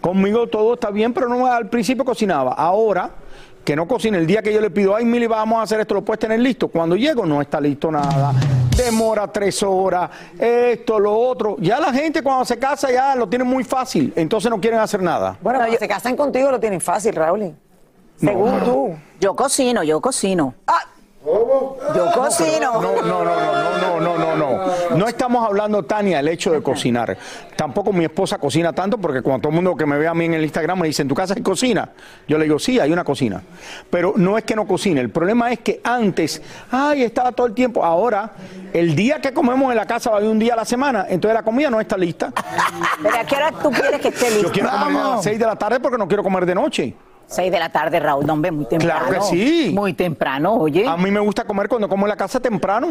conmigo 0.00 0.48
todo 0.48 0.74
está 0.74 0.90
bien, 0.90 1.12
pero 1.12 1.28
no 1.28 1.46
al 1.46 1.68
principio 1.68 2.04
cocinaba. 2.04 2.52
Ahora 2.52 3.10
que 3.64 3.76
no 3.76 3.86
cocina, 3.86 4.18
el 4.18 4.26
día 4.26 4.42
que 4.42 4.52
yo 4.52 4.60
le 4.60 4.70
pido, 4.70 4.96
ay 4.96 5.04
Mili, 5.04 5.26
vamos 5.26 5.60
a 5.60 5.62
hacer 5.62 5.80
esto, 5.80 5.94
lo 5.94 6.04
puedes 6.04 6.18
tener 6.18 6.40
listo. 6.40 6.66
Cuando 6.66 6.96
llego 6.96 7.24
no 7.24 7.40
está 7.40 7.60
listo 7.60 7.92
nada. 7.92 8.32
Demora 8.76 9.28
tres 9.28 9.62
horas, 9.62 10.10
esto, 10.38 10.98
lo 10.98 11.14
otro. 11.14 11.56
Ya 11.60 11.78
la 11.78 11.92
gente 11.92 12.22
cuando 12.22 12.44
se 12.44 12.58
casa 12.58 12.90
ya 12.90 13.14
lo 13.14 13.28
tiene 13.28 13.44
muy 13.44 13.62
fácil, 13.62 14.12
entonces 14.16 14.50
no 14.50 14.60
quieren 14.60 14.80
hacer 14.80 15.00
nada. 15.02 15.36
Bueno, 15.40 15.60
cuando 15.60 15.78
se 15.78 15.86
casan 15.86 16.16
contigo 16.16 16.50
lo 16.50 16.58
tienen 16.58 16.80
fácil, 16.80 17.14
Raúl. 17.14 17.54
Según 18.20 18.60
tú. 18.64 18.96
Yo 19.20 19.34
cocino, 19.34 19.82
yo 19.82 20.00
cocino. 20.00 20.54
Ah. 20.66 20.84
Yo 21.94 22.10
cocino. 22.14 22.80
No, 22.80 23.02
no, 23.02 23.02
no, 23.02 23.24
no, 23.24 23.78
no, 23.78 24.00
no, 24.00 24.18
no, 24.18 24.36
no. 24.36 24.96
No 24.96 25.06
estamos 25.06 25.46
hablando, 25.46 25.84
Tania, 25.84 26.16
del 26.16 26.28
hecho 26.28 26.50
de 26.50 26.62
cocinar. 26.62 27.16
Tampoco 27.56 27.92
mi 27.92 28.04
esposa 28.04 28.38
cocina 28.38 28.72
tanto 28.72 28.96
porque 28.98 29.20
cuando 29.20 29.42
todo 29.42 29.50
el 29.50 29.56
mundo 29.56 29.76
que 29.76 29.84
me 29.84 29.98
ve 29.98 30.08
a 30.08 30.14
mí 30.14 30.24
en 30.24 30.34
el 30.34 30.42
Instagram 30.42 30.80
me 30.80 30.86
dice, 30.86 31.02
¿en 31.02 31.08
tu 31.08 31.14
casa 31.14 31.34
hay 31.36 31.42
cocina? 31.42 31.90
Yo 32.26 32.38
le 32.38 32.44
digo, 32.44 32.58
sí, 32.58 32.80
hay 32.80 32.90
una 32.90 33.04
cocina. 33.04 33.42
Pero 33.90 34.14
no 34.16 34.38
es 34.38 34.44
que 34.44 34.56
no 34.56 34.66
cocine. 34.66 35.00
El 35.00 35.10
problema 35.10 35.52
es 35.52 35.60
que 35.60 35.80
antes, 35.84 36.40
ay, 36.70 37.02
estaba 37.02 37.32
todo 37.32 37.46
el 37.46 37.54
tiempo. 37.54 37.84
Ahora, 37.84 38.32
el 38.72 38.96
día 38.96 39.20
que 39.20 39.34
comemos 39.34 39.70
en 39.70 39.76
la 39.76 39.86
casa 39.86 40.10
va 40.10 40.16
a 40.16 40.18
haber 40.20 40.30
un 40.30 40.38
día 40.38 40.54
a 40.54 40.56
la 40.56 40.64
semana, 40.64 41.06
entonces 41.08 41.34
la 41.34 41.42
comida 41.42 41.68
no 41.68 41.80
está 41.80 41.98
lista. 41.98 42.32
¿Pero 43.02 43.16
a 43.16 43.24
qué 43.24 43.36
hora 43.36 43.52
tú 43.52 43.70
quieres 43.70 44.00
que 44.00 44.08
esté 44.08 44.30
lista? 44.30 44.46
Yo 44.46 44.52
quiero 44.52 44.70
comer 44.70 44.96
a 44.96 45.08
las 45.10 45.22
6 45.22 45.38
de 45.38 45.46
la 45.46 45.56
tarde 45.56 45.80
porque 45.80 45.98
no 45.98 46.08
quiero 46.08 46.22
comer 46.22 46.46
de 46.46 46.54
noche. 46.54 46.94
6 47.30 47.52
de 47.52 47.58
la 47.60 47.68
tarde, 47.70 48.00
Raúl, 48.00 48.26
no, 48.26 48.32
hombre, 48.32 48.50
muy 48.50 48.64
temprano. 48.66 49.06
Claro 49.06 49.20
que 49.22 49.26
sí. 49.36 49.70
Muy 49.74 49.92
temprano, 49.94 50.54
oye. 50.54 50.86
A 50.86 50.96
mí 50.96 51.10
me 51.10 51.20
gusta 51.20 51.44
comer 51.44 51.68
cuando 51.68 51.88
como 51.88 52.06
en 52.06 52.10
la 52.10 52.16
casa 52.16 52.40
temprano. 52.40 52.88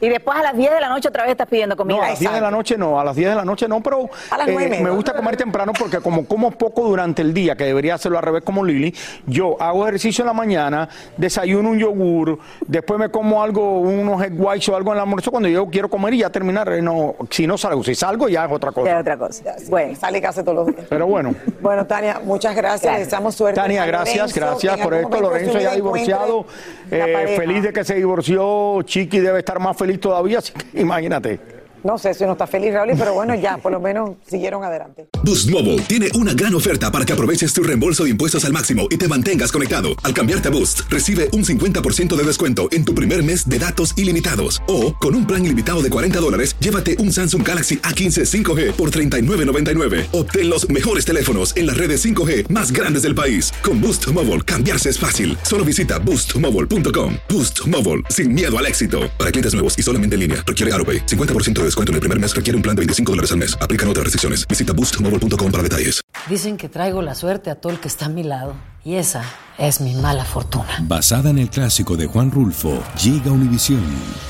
Y 0.00 0.08
después 0.08 0.36
a 0.38 0.42
las 0.42 0.56
10 0.56 0.72
de 0.72 0.80
la 0.80 0.88
noche 0.88 1.08
otra 1.08 1.22
vez 1.22 1.32
estás 1.32 1.46
pidiendo 1.46 1.76
comida. 1.76 1.96
No, 1.98 2.02
a 2.02 2.08
las 2.08 2.18
10 2.18 2.32
de 2.32 2.40
la 2.40 2.50
noche 2.50 2.76
no, 2.76 2.98
a 2.98 3.04
las 3.04 3.14
10 3.14 3.30
de 3.30 3.36
la 3.36 3.44
noche 3.44 3.68
no, 3.68 3.80
pero 3.82 4.10
A 4.30 4.38
las 4.38 4.48
eh, 4.48 4.52
nueve 4.52 4.66
y 4.66 4.70
media. 4.70 4.84
me 4.84 4.90
gusta 4.90 5.14
comer 5.14 5.36
temprano 5.36 5.72
porque 5.78 5.98
como 6.00 6.26
como 6.26 6.50
poco 6.50 6.82
durante 6.82 7.22
el 7.22 7.32
día, 7.32 7.54
que 7.56 7.64
debería 7.64 7.94
hacerlo 7.94 8.18
al 8.18 8.24
revés 8.24 8.42
como 8.42 8.64
Lili, 8.64 8.92
yo 9.26 9.56
hago 9.62 9.84
ejercicio 9.86 10.22
en 10.22 10.26
la 10.26 10.32
mañana, 10.32 10.88
desayuno 11.16 11.70
un 11.70 11.78
yogur, 11.78 12.38
después 12.66 12.98
me 12.98 13.08
como 13.08 13.42
algo, 13.42 13.80
unos 13.80 14.20
egg 14.22 14.34
whites 14.36 14.68
o 14.68 14.76
algo 14.76 14.90
en 14.90 14.96
el 14.96 15.02
almuerzo 15.02 15.30
cuando 15.30 15.48
yo 15.48 15.66
quiero 15.68 15.88
comer 15.88 16.14
y 16.14 16.18
ya 16.18 16.30
terminar, 16.30 16.72
eh, 16.72 16.82
no, 16.82 17.14
si 17.30 17.46
no 17.46 17.56
salgo, 17.56 17.84
si 17.84 17.94
salgo 17.94 18.28
ya 18.28 18.44
es 18.46 18.52
otra 18.52 18.70
Ya 18.70 18.74
cosa. 18.74 18.90
es 18.94 19.00
otra 19.00 19.16
cosa. 19.16 19.42
Bueno, 19.68 19.94
Sale 19.96 20.20
casi 20.20 20.42
todos 20.42 20.54
los 20.56 20.66
días. 20.66 20.86
Pero 20.88 21.06
bueno. 21.06 21.34
Bueno, 21.60 21.86
Tania, 21.86 22.20
muchas 22.24 22.54
gracias. 22.56 22.82
Gracias. 22.82 23.06
Deseamos 23.06 23.34
suerte. 23.34 23.60
Tania, 23.60 23.75
gracias, 23.84 24.36
Lorenzo, 24.36 24.40
gracias 24.40 24.80
por 24.80 24.94
esto. 24.94 25.20
Lorenzo 25.20 25.52
ya 25.54 25.58
vida 25.58 25.74
divorciado, 25.74 26.46
eh, 26.90 27.34
feliz 27.36 27.62
de 27.62 27.72
que 27.72 27.84
se 27.84 27.94
divorció. 27.96 28.82
Chiqui 28.82 29.18
debe 29.18 29.40
estar 29.40 29.58
más 29.58 29.76
feliz 29.76 30.00
todavía, 30.00 30.38
así 30.38 30.52
que 30.52 30.80
imagínate. 30.80 31.55
No 31.86 31.98
sé 31.98 32.14
si 32.14 32.24
no 32.24 32.32
está 32.32 32.48
feliz, 32.48 32.74
Raúl, 32.74 32.94
pero 32.98 33.14
bueno, 33.14 33.36
ya, 33.36 33.58
por 33.58 33.70
lo 33.70 33.78
menos 33.78 34.16
siguieron 34.28 34.64
adelante. 34.64 35.06
Boost 35.22 35.48
Mobile 35.50 35.80
tiene 35.82 36.08
una 36.14 36.34
gran 36.34 36.52
oferta 36.52 36.90
para 36.90 37.04
que 37.04 37.12
aproveches 37.12 37.52
tu 37.52 37.62
reembolso 37.62 38.02
de 38.02 38.10
impuestos 38.10 38.44
al 38.44 38.52
máximo 38.52 38.88
y 38.90 38.96
te 38.96 39.06
mantengas 39.06 39.52
conectado. 39.52 39.90
Al 40.02 40.12
cambiarte 40.12 40.48
a 40.48 40.50
Boost, 40.50 40.80
recibe 40.90 41.28
un 41.30 41.44
50% 41.44 42.16
de 42.16 42.24
descuento 42.24 42.68
en 42.72 42.84
tu 42.84 42.92
primer 42.92 43.22
mes 43.22 43.48
de 43.48 43.60
datos 43.60 43.96
ilimitados. 43.96 44.60
O, 44.66 44.96
con 44.96 45.14
un 45.14 45.28
plan 45.28 45.44
ilimitado 45.44 45.80
de 45.80 45.88
40 45.88 46.18
dólares, 46.18 46.56
llévate 46.58 46.96
un 46.98 47.12
Samsung 47.12 47.46
Galaxy 47.46 47.76
A15 47.76 48.24
5G 48.24 48.72
por 48.72 48.90
$39.99. 48.90 50.08
Obtén 50.10 50.50
los 50.50 50.68
mejores 50.68 51.04
teléfonos 51.04 51.56
en 51.56 51.68
las 51.68 51.76
redes 51.76 52.04
5G 52.04 52.48
más 52.48 52.72
grandes 52.72 53.02
del 53.02 53.14
país. 53.14 53.52
Con 53.62 53.80
Boost 53.80 54.08
Mobile, 54.08 54.40
cambiarse 54.40 54.90
es 54.90 54.98
fácil. 54.98 55.38
Solo 55.42 55.64
visita 55.64 56.00
boostmobile.com. 56.00 57.14
Boost 57.28 57.64
Mobile, 57.68 58.02
sin 58.10 58.32
miedo 58.32 58.58
al 58.58 58.66
éxito. 58.66 59.08
Para 59.16 59.30
clientes 59.30 59.54
nuevos 59.54 59.78
y 59.78 59.84
solamente 59.84 60.14
en 60.14 60.20
línea, 60.20 60.42
requiere 60.44 60.72
AroPay. 60.72 61.06
50% 61.06 61.52
de 61.54 61.64
descuento 61.64 61.75
en 61.84 61.94
el 61.94 62.00
primer 62.00 62.18
mes 62.18 62.34
requiere 62.34 62.56
un 62.56 62.62
plan 62.62 62.74
de 62.74 62.80
25 62.80 63.12
dólares 63.12 63.32
al 63.32 63.38
mes. 63.38 63.56
Aplican 63.60 63.88
otras 63.88 64.04
restricciones. 64.04 64.46
Visita 64.46 64.72
boostmobile.com 64.72 65.50
para 65.50 65.62
detalles. 65.62 66.00
Dicen 66.28 66.56
que 66.56 66.68
traigo 66.68 67.02
la 67.02 67.14
suerte 67.14 67.50
a 67.50 67.56
todo 67.56 67.72
el 67.72 67.80
que 67.80 67.88
está 67.88 68.06
a 68.06 68.08
mi 68.08 68.22
lado. 68.22 68.54
Y 68.84 68.94
esa 68.94 69.24
es 69.58 69.80
mi 69.80 69.94
mala 69.94 70.24
fortuna. 70.24 70.68
Basada 70.82 71.30
en 71.30 71.38
el 71.38 71.50
clásico 71.50 71.96
de 71.96 72.06
Juan 72.06 72.30
Rulfo, 72.30 72.80
llega 73.02 73.32
Univisión, 73.32 73.82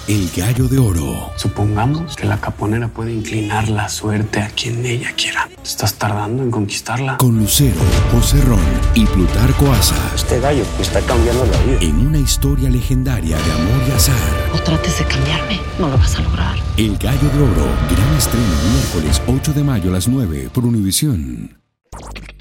El 0.09 0.31
Gallo 0.35 0.67
de 0.67 0.79
Oro. 0.79 1.31
Supongamos 1.37 2.17
que 2.17 2.25
la 2.25 2.41
caponera 2.41 2.89
puede 2.89 3.13
inclinar 3.13 3.69
la 3.69 3.91
suerte 3.91 4.41
a 4.41 4.49
quien 4.49 4.87
ella 4.87 5.13
quiera. 5.15 5.47
¿Te 5.55 5.63
estás 5.63 5.95
tardando 5.95 6.43
en 6.43 6.51
conquistarla? 6.51 7.19
Con 7.19 7.39
Lucero, 7.39 7.83
José 8.13 8.41
Ron 8.41 8.65
y 8.95 9.05
Plutarco 9.05 9.71
Asa. 9.73 10.13
Este 10.15 10.41
gallo 10.41 10.65
está 10.81 11.01
cambiando 11.03 11.45
la 11.45 11.59
vida. 11.65 11.79
En 11.83 12.07
una 12.07 12.19
historia 12.19 12.71
legendaria 12.71 13.37
de 13.37 13.53
amor 13.53 13.89
y 13.89 13.93
azar. 13.93 14.17
No 14.55 14.63
trates 14.63 14.99
de 14.99 15.05
cambiarme, 15.05 15.61
no 15.79 15.91
lo 15.91 15.99
vas 15.99 16.15
a 16.15 16.23
lograr. 16.23 16.66
El 16.77 16.99
Gallo 16.99 17.31
de 17.31 17.43
Oro, 17.43 17.69
gran 17.91 18.17
estreno 18.19 18.45
miércoles 18.71 19.23
8 19.27 19.55
de 19.55 19.65
mayo 19.65 19.89
a 19.89 19.95
las 19.95 20.09
9 20.09 20.51
por 20.53 20.67
Univisión. 20.67 21.59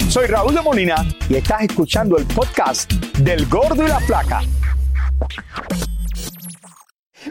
Soy 0.09 0.27
Raúl 0.27 0.53
de 0.53 0.61
Molina 0.61 1.07
y 1.29 1.35
estás 1.35 1.61
escuchando 1.61 2.17
el 2.17 2.25
podcast 2.25 2.91
del 3.19 3.45
Gordo 3.45 3.85
y 3.85 3.87
la 3.87 4.01
Flaca. 4.01 4.41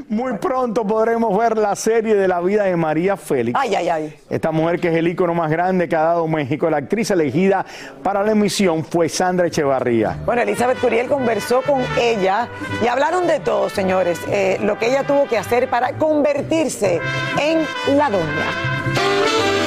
Muy 0.08 0.34
pronto 0.34 0.86
podremos 0.86 1.36
ver 1.36 1.56
la 1.56 1.74
serie 1.74 2.14
de 2.14 2.28
la 2.28 2.40
vida 2.40 2.64
de 2.64 2.76
María 2.76 3.16
Félix. 3.16 3.58
Ay, 3.60 3.74
ay, 3.74 3.88
ay. 3.88 4.14
Esta 4.28 4.50
mujer 4.50 4.78
que 4.78 4.88
es 4.88 4.96
el 4.96 5.08
ícono 5.08 5.34
más 5.34 5.50
grande 5.50 5.88
que 5.88 5.96
ha 5.96 6.02
dado 6.02 6.28
México. 6.28 6.68
La 6.68 6.78
actriz 6.78 7.10
elegida 7.10 7.64
para 8.02 8.22
la 8.22 8.32
emisión 8.32 8.84
fue 8.84 9.08
Sandra 9.08 9.46
Echevarría. 9.46 10.18
Bueno, 10.26 10.42
Elizabeth 10.42 10.78
Curiel 10.78 11.08
conversó 11.08 11.62
con 11.62 11.82
ella 11.98 12.48
y 12.82 12.86
hablaron 12.86 13.26
de 13.26 13.40
todo, 13.40 13.70
señores. 13.70 14.20
Eh, 14.28 14.58
lo 14.62 14.78
que 14.78 14.88
ella 14.88 15.04
tuvo 15.04 15.26
que 15.26 15.38
hacer 15.38 15.68
para 15.70 15.92
convertirse 15.96 17.00
en 17.40 17.96
la 17.96 18.10
doña. 18.10 19.63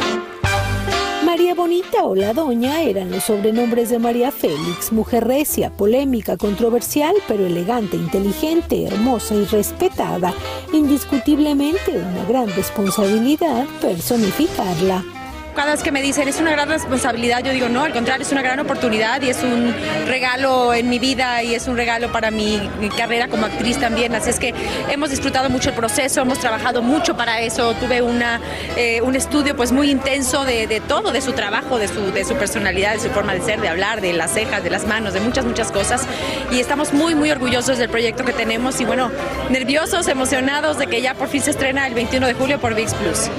María 1.27 1.55
Bonita 1.55 2.05
o 2.05 2.15
la 2.15 2.33
Doña 2.33 2.83
eran 2.83 3.11
los 3.11 3.25
sobrenombres 3.25 3.89
de 3.89 3.99
María 3.99 4.31
Félix, 4.31 4.93
mujer 4.93 5.27
recia, 5.27 5.69
polémica, 5.69 6.37
controversial, 6.37 7.13
pero 7.27 7.45
elegante, 7.45 7.97
inteligente, 7.97 8.85
hermosa 8.85 9.35
y 9.35 9.43
respetada. 9.43 10.33
Indiscutiblemente 10.71 11.91
una 11.91 12.23
gran 12.29 12.47
responsabilidad 12.55 13.65
personificarla. 13.81 15.16
Cada 15.57 15.71
vez 15.71 15.81
que 15.81 15.91
me 15.91 16.03
dicen 16.03 16.27
es 16.27 16.39
una 16.39 16.51
gran 16.51 16.69
responsabilidad, 16.69 17.43
yo 17.43 17.51
digo 17.51 17.67
no, 17.67 17.83
al 17.83 17.91
contrario, 17.91 18.23
es 18.23 18.31
una 18.31 18.43
gran 18.43 18.59
oportunidad 18.59 19.19
y 19.23 19.31
es 19.31 19.41
un 19.41 19.73
regalo 20.05 20.71
en 20.71 20.87
mi 20.87 20.99
vida 20.99 21.41
y 21.41 21.55
es 21.55 21.67
un 21.67 21.75
regalo 21.75 22.11
para 22.11 22.29
mi, 22.29 22.69
carrera 22.95 23.27
como 23.27 23.47
actriz 23.47 23.79
también. 23.79 24.13
Así 24.13 24.29
es 24.29 24.37
que 24.37 24.53
hemos 24.91 25.09
disfrutado 25.09 25.49
mucho 25.49 25.69
el 25.69 25.75
proceso, 25.75 26.21
hemos 26.21 26.37
trabajado 26.37 26.83
mucho 26.83 27.17
para 27.17 27.41
eso. 27.41 27.73
Tuve 27.73 28.03
una, 28.03 28.39
eh, 28.75 29.01
un 29.01 29.15
estudio 29.15 29.55
pues 29.55 29.71
muy 29.71 29.89
intenso 29.89 30.45
de, 30.45 30.67
de 30.67 30.79
todo, 30.79 31.11
de 31.11 31.21
su 31.21 31.31
trabajo, 31.31 31.79
de 31.79 31.87
su, 31.87 32.11
de 32.11 32.23
su 32.23 32.35
personalidad, 32.35 32.93
de 32.93 32.99
su 32.99 33.09
forma 33.09 33.33
de 33.33 33.41
ser, 33.41 33.59
de 33.59 33.67
hablar, 33.67 33.99
de 33.99 34.13
las 34.13 34.33
cejas, 34.33 34.63
de 34.63 34.69
las 34.69 34.85
manos, 34.85 35.15
de 35.15 35.21
muchas, 35.21 35.43
muchas 35.43 35.71
cosas. 35.71 36.05
Y 36.51 36.59
estamos 36.59 36.93
muy, 36.93 37.15
muy 37.15 37.31
orgullosos 37.31 37.79
del 37.79 37.89
proyecto 37.89 38.23
que 38.23 38.33
tenemos 38.33 38.79
y 38.79 38.85
bueno, 38.85 39.09
nerviosos, 39.49 40.07
emocionados 40.07 40.77
de 40.77 40.85
que 40.85 41.01
ya 41.01 41.15
por 41.15 41.29
fin 41.29 41.41
se 41.41 41.49
estrena 41.49 41.87
el 41.87 41.95
21 41.95 42.27
de 42.27 42.33
julio 42.35 42.59
por 42.59 42.75
VIX 42.75 42.93
Plus. 42.93 43.31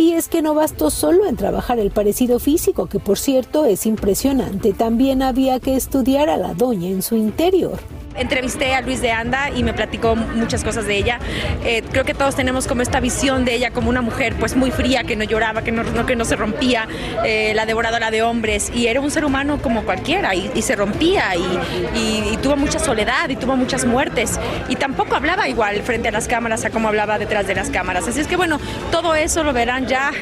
Y 0.00 0.14
es 0.14 0.28
que 0.28 0.40
no 0.40 0.54
bastó 0.54 0.88
solo 0.88 1.26
en 1.26 1.36
trabajar 1.36 1.78
el 1.78 1.90
parecido 1.90 2.38
físico, 2.38 2.86
que 2.86 2.98
por 2.98 3.18
cierto 3.18 3.66
es 3.66 3.84
impresionante, 3.84 4.72
también 4.72 5.20
había 5.20 5.60
que 5.60 5.76
estudiar 5.76 6.30
a 6.30 6.38
la 6.38 6.54
doña 6.54 6.88
en 6.88 7.02
su 7.02 7.16
interior. 7.16 7.78
Entrevisté 8.20 8.74
a 8.74 8.80
Luis 8.82 9.00
de 9.00 9.10
Anda 9.12 9.50
y 9.50 9.62
me 9.64 9.72
platicó 9.72 10.14
muchas 10.14 10.62
cosas 10.62 10.86
de 10.86 10.96
ella. 10.96 11.18
Eh, 11.64 11.82
creo 11.90 12.04
que 12.04 12.14
todos 12.14 12.36
tenemos 12.36 12.66
como 12.66 12.82
esta 12.82 13.00
visión 13.00 13.44
de 13.44 13.54
ella 13.54 13.70
como 13.70 13.88
una 13.88 14.02
mujer 14.02 14.34
pues 14.38 14.54
muy 14.56 14.70
fría, 14.70 15.04
que 15.04 15.16
no 15.16 15.24
lloraba, 15.24 15.62
que 15.62 15.72
no, 15.72 16.06
que 16.06 16.16
no 16.16 16.24
se 16.24 16.36
rompía, 16.36 16.86
eh, 17.24 17.52
la 17.54 17.66
devoradora 17.66 18.10
de 18.10 18.22
hombres. 18.22 18.70
Y 18.74 18.86
era 18.86 19.00
un 19.00 19.10
ser 19.10 19.24
humano 19.24 19.58
como 19.62 19.82
cualquiera 19.84 20.34
y, 20.34 20.60
se 20.62 20.76
rompía 20.76 21.34
y- 21.34 22.32
y 22.34 22.36
tuvo 22.42 22.56
mucha 22.56 22.78
soledad 22.78 23.28
y 23.30 23.36
tuvo 23.36 23.56
muchas 23.56 23.84
muertes. 23.86 24.38
Y 24.68 24.76
tampoco 24.76 25.16
hablaba 25.16 25.48
igual 25.48 25.80
frente 25.82 26.08
a 26.08 26.12
las 26.12 26.28
cámaras 26.28 26.64
a 26.64 26.70
como 26.70 26.88
hablaba 26.88 27.18
detrás 27.18 27.46
de 27.46 27.54
las 27.54 27.70
cámaras. 27.70 28.06
Así 28.06 28.20
es 28.20 28.26
que 28.26 28.36
bueno, 28.36 28.60
todo 28.90 29.14
eso 29.14 29.42
lo 29.42 29.52
verán 29.52 29.86
ya 29.86 30.12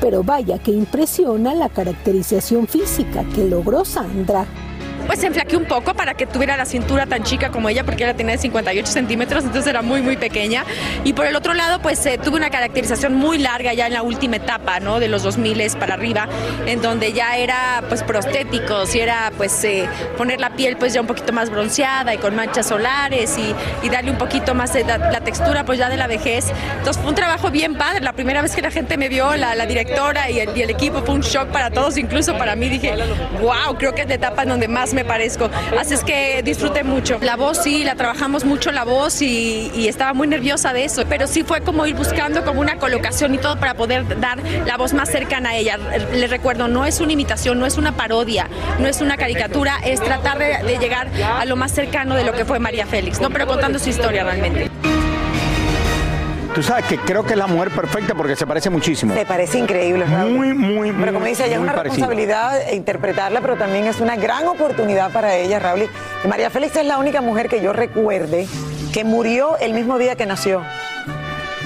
Pero 0.00 0.22
vaya 0.22 0.58
que 0.58 0.70
impresiona 0.70 1.54
la 1.54 1.68
caracterización 1.68 2.68
física 2.68 3.24
que 3.34 3.44
logró 3.44 3.84
Sandra. 3.84 4.44
Pues 5.06 5.20
se 5.20 5.26
enflaqueó 5.26 5.58
un 5.58 5.66
poco 5.66 5.94
para 5.94 6.14
que 6.14 6.26
tuviera 6.26 6.56
la 6.56 6.66
cintura 6.66 7.06
tan 7.06 7.22
chica 7.22 7.50
como 7.50 7.68
ella, 7.68 7.84
porque 7.84 8.04
ella 8.04 8.14
tenía 8.14 8.32
de 8.32 8.38
58 8.38 8.86
centímetros, 8.86 9.44
entonces 9.44 9.68
era 9.68 9.82
muy, 9.82 10.02
muy 10.02 10.16
pequeña. 10.16 10.64
Y 11.04 11.12
por 11.12 11.26
el 11.26 11.36
otro 11.36 11.54
lado, 11.54 11.80
pues 11.80 12.04
eh, 12.06 12.18
tuve 12.22 12.36
una 12.36 12.50
caracterización 12.50 13.14
muy 13.14 13.38
larga 13.38 13.72
ya 13.72 13.86
en 13.86 13.94
la 13.94 14.02
última 14.02 14.36
etapa, 14.36 14.80
¿no? 14.80 15.00
De 15.00 15.08
los 15.08 15.22
2000 15.22 15.54
para 15.78 15.94
arriba, 15.94 16.28
en 16.66 16.82
donde 16.82 17.12
ya 17.12 17.36
era, 17.36 17.82
pues, 17.88 18.02
prostéticos 18.02 18.94
y 18.94 19.00
era, 19.00 19.30
pues, 19.36 19.62
eh, 19.64 19.88
poner 20.16 20.40
la 20.40 20.50
piel, 20.50 20.76
pues, 20.76 20.92
ya 20.92 21.00
un 21.00 21.06
poquito 21.06 21.32
más 21.32 21.50
bronceada 21.50 22.12
y 22.14 22.18
con 22.18 22.34
manchas 22.34 22.66
solares 22.66 23.36
y, 23.38 23.54
y 23.86 23.88
darle 23.88 24.10
un 24.10 24.18
poquito 24.18 24.54
más 24.54 24.72
de 24.72 24.84
la, 24.84 24.98
la 24.98 25.20
textura, 25.20 25.64
pues, 25.64 25.78
ya 25.78 25.88
de 25.88 25.96
la 25.96 26.06
vejez. 26.06 26.46
Entonces 26.78 27.00
fue 27.00 27.10
un 27.10 27.14
trabajo 27.14 27.50
bien 27.50 27.76
padre. 27.76 28.00
La 28.00 28.12
primera 28.14 28.42
vez 28.42 28.54
que 28.56 28.62
la 28.62 28.70
gente 28.70 28.96
me 28.96 29.08
vio, 29.08 29.36
la, 29.36 29.54
la 29.54 29.66
directora 29.66 30.30
y 30.30 30.40
el, 30.40 30.56
y 30.56 30.62
el 30.62 30.70
equipo, 30.70 31.02
fue 31.02 31.14
un 31.14 31.20
shock 31.20 31.48
para 31.48 31.70
todos, 31.70 31.96
incluso 31.96 32.36
para 32.36 32.56
mí. 32.56 32.68
Dije, 32.68 32.92
wow, 33.40 33.76
creo 33.78 33.94
que 33.94 34.02
es 34.02 34.08
la 34.08 34.14
etapa 34.14 34.42
en 34.42 34.48
donde 34.48 34.66
más 34.66 34.93
me 34.94 35.04
parezco. 35.04 35.50
Así 35.78 35.94
es 35.94 36.04
que 36.04 36.42
disfruté 36.42 36.84
mucho. 36.84 37.18
La 37.20 37.36
voz 37.36 37.62
sí, 37.62 37.84
la 37.84 37.94
trabajamos 37.94 38.44
mucho 38.44 38.72
la 38.72 38.84
voz 38.84 39.20
y, 39.22 39.88
estaba 39.88 40.14
muy 40.14 40.26
nerviosa 40.26 40.72
de 40.72 40.84
eso, 40.84 41.04
pero 41.08 41.26
sí 41.26 41.42
fue 41.42 41.60
como 41.60 41.86
ir 41.86 41.94
buscando 41.94 42.44
como 42.44 42.60
una 42.60 42.78
colocación 42.78 43.34
y 43.34 43.38
todo 43.38 43.58
para 43.60 43.74
poder 43.74 44.18
dar 44.20 44.38
la 44.66 44.76
voz 44.76 44.94
más 44.94 45.10
cercana 45.10 45.50
a 45.50 45.56
ella. 45.56 45.78
Les 46.12 46.30
recuerdo, 46.30 46.68
no 46.68 46.86
es 46.86 47.00
una 47.00 47.12
imitación, 47.12 47.58
no 47.58 47.66
es 47.66 47.76
una 47.76 47.92
parodia, 47.92 48.48
no 48.78 48.88
es 48.88 49.00
una 49.00 49.16
caricatura, 49.16 49.76
es 49.84 50.00
tratar 50.00 50.38
de, 50.38 50.58
de 50.64 50.78
llegar 50.78 51.08
a 51.38 51.44
lo 51.44 51.56
más 51.56 51.72
cercano 51.72 52.14
de 52.14 52.24
lo 52.24 52.32
que 52.32 52.44
fue 52.44 52.58
María 52.58 52.86
Félix, 52.86 53.20
¿no? 53.20 53.30
Pero 53.30 53.46
contando 53.46 53.78
su 53.78 53.90
historia 53.90 54.24
realmente. 54.24 54.70
Tú 56.54 56.62
sabes 56.62 56.84
que 56.84 56.98
creo 56.98 57.24
que 57.24 57.32
es 57.32 57.38
la 57.38 57.48
mujer 57.48 57.70
perfecta 57.70 58.14
porque 58.14 58.36
se 58.36 58.46
parece 58.46 58.70
muchísimo. 58.70 59.12
Me 59.12 59.26
parece 59.26 59.58
increíble, 59.58 60.04
Raúl. 60.04 60.30
Muy, 60.30 60.54
muy, 60.54 60.92
Pero 60.92 61.12
como 61.12 61.26
dice 61.26 61.46
ella, 61.46 61.56
es 61.56 61.60
una 61.60 61.74
parecido. 61.74 62.06
responsabilidad 62.06 62.70
interpretarla, 62.72 63.40
pero 63.40 63.56
también 63.56 63.86
es 63.86 63.98
una 64.00 64.14
gran 64.14 64.46
oportunidad 64.46 65.10
para 65.10 65.34
ella, 65.34 65.58
Raúl. 65.58 65.88
Y 66.24 66.28
María 66.28 66.50
Félix 66.50 66.76
es 66.76 66.86
la 66.86 66.98
única 66.98 67.20
mujer 67.20 67.48
que 67.48 67.60
yo 67.60 67.72
recuerde 67.72 68.46
que 68.92 69.02
murió 69.02 69.58
el 69.58 69.74
mismo 69.74 69.98
día 69.98 70.14
que 70.14 70.26
nació. 70.26 70.62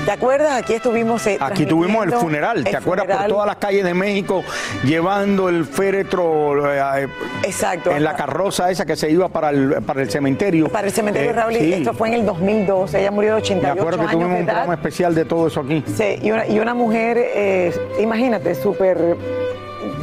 ¿Te 0.08 0.14
acuerdas? 0.14 0.52
Aquí 0.62 0.72
estuvimos. 0.72 1.26
eh, 1.26 1.36
Aquí 1.38 1.66
tuvimos 1.66 2.02
el 2.06 2.12
funeral, 2.14 2.64
¿te 2.64 2.74
acuerdas? 2.74 3.06
Por 3.14 3.26
todas 3.26 3.46
las 3.46 3.56
calles 3.56 3.84
de 3.84 3.92
México, 3.92 4.42
llevando 4.82 5.50
el 5.50 5.66
féretro 5.66 6.72
eh, 6.72 7.06
Exacto. 7.42 7.90
en 7.90 8.02
la 8.02 8.16
carroza 8.16 8.70
esa 8.70 8.86
que 8.86 8.96
se 8.96 9.10
iba 9.10 9.28
para 9.28 9.50
el, 9.50 9.82
para 9.84 10.00
el 10.00 10.10
cementerio. 10.10 10.68
Para 10.70 10.86
el 10.86 10.94
cementerio 10.94 11.28
Eh, 11.28 11.34
Raúl, 11.34 11.54
sí. 11.56 11.72
esto 11.74 11.92
fue 11.92 12.08
en 12.08 12.14
el 12.14 12.24
2002. 12.24 12.94
Ella 12.94 13.10
murió 13.10 13.34
de 13.34 13.40
Me 13.40 13.42
88 13.42 13.80
acuerdo 13.82 13.98
que 13.98 14.02
años 14.04 14.12
tuvimos 14.12 14.30
un 14.30 14.36
edad. 14.38 14.46
programa 14.46 14.74
especial 14.74 15.14
de 15.14 15.24
todo 15.26 15.46
eso 15.48 15.60
aquí. 15.60 15.84
Sí, 15.94 16.18
y 16.22 16.30
una, 16.30 16.46
y 16.46 16.58
una 16.58 16.72
mujer, 16.72 17.18
eh, 17.18 17.74
imagínate, 18.00 18.54
súper, 18.54 19.14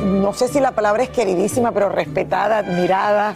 no 0.03 0.33
sé 0.33 0.47
si 0.49 0.59
la 0.59 0.71
palabra 0.73 1.01
es 1.01 1.09
queridísima, 1.09 1.71
pero 1.71 1.89
respetada, 1.89 2.59
admirada, 2.59 3.33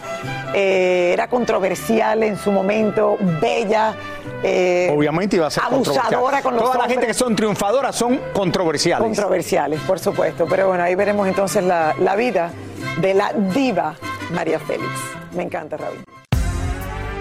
eh, 0.54 1.10
era 1.14 1.26
controversial 1.26 2.22
en 2.22 2.36
su 2.38 2.52
momento, 2.52 3.16
bella. 3.40 3.94
Eh, 4.42 4.90
Obviamente 4.94 5.36
iba 5.36 5.46
a 5.46 5.50
ser 5.50 5.62
abusadora 5.64 6.42
con 6.42 6.54
los 6.54 6.64
Toda 6.64 6.78
la 6.78 6.88
gente 6.88 7.06
que 7.06 7.14
son 7.14 7.36
triunfadoras 7.36 7.94
son 7.94 8.20
controversiales. 8.32 9.04
Controversiales, 9.06 9.80
por 9.80 9.98
supuesto. 9.98 10.46
Pero 10.48 10.68
bueno, 10.68 10.82
ahí 10.82 10.94
veremos 10.94 11.26
entonces 11.28 11.62
la, 11.62 11.94
la 11.98 12.16
vida 12.16 12.52
de 13.00 13.14
la 13.14 13.32
diva 13.32 13.96
María 14.30 14.58
Félix. 14.58 14.90
Me 15.32 15.42
encanta, 15.42 15.76
Raúl. 15.76 16.04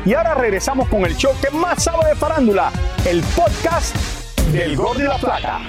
Y 0.05 0.13
ahora 0.13 0.33
regresamos 0.33 0.87
con 0.87 1.05
el 1.05 1.15
show 1.15 1.31
que 1.41 1.49
más 1.51 1.83
sabe 1.83 2.07
de 2.07 2.15
farándula, 2.15 2.71
el 3.05 3.21
podcast 3.35 3.95
del 4.51 4.75
Gordo 4.75 5.01
y 5.01 5.07
la 5.07 5.17
Plata. 5.17 5.59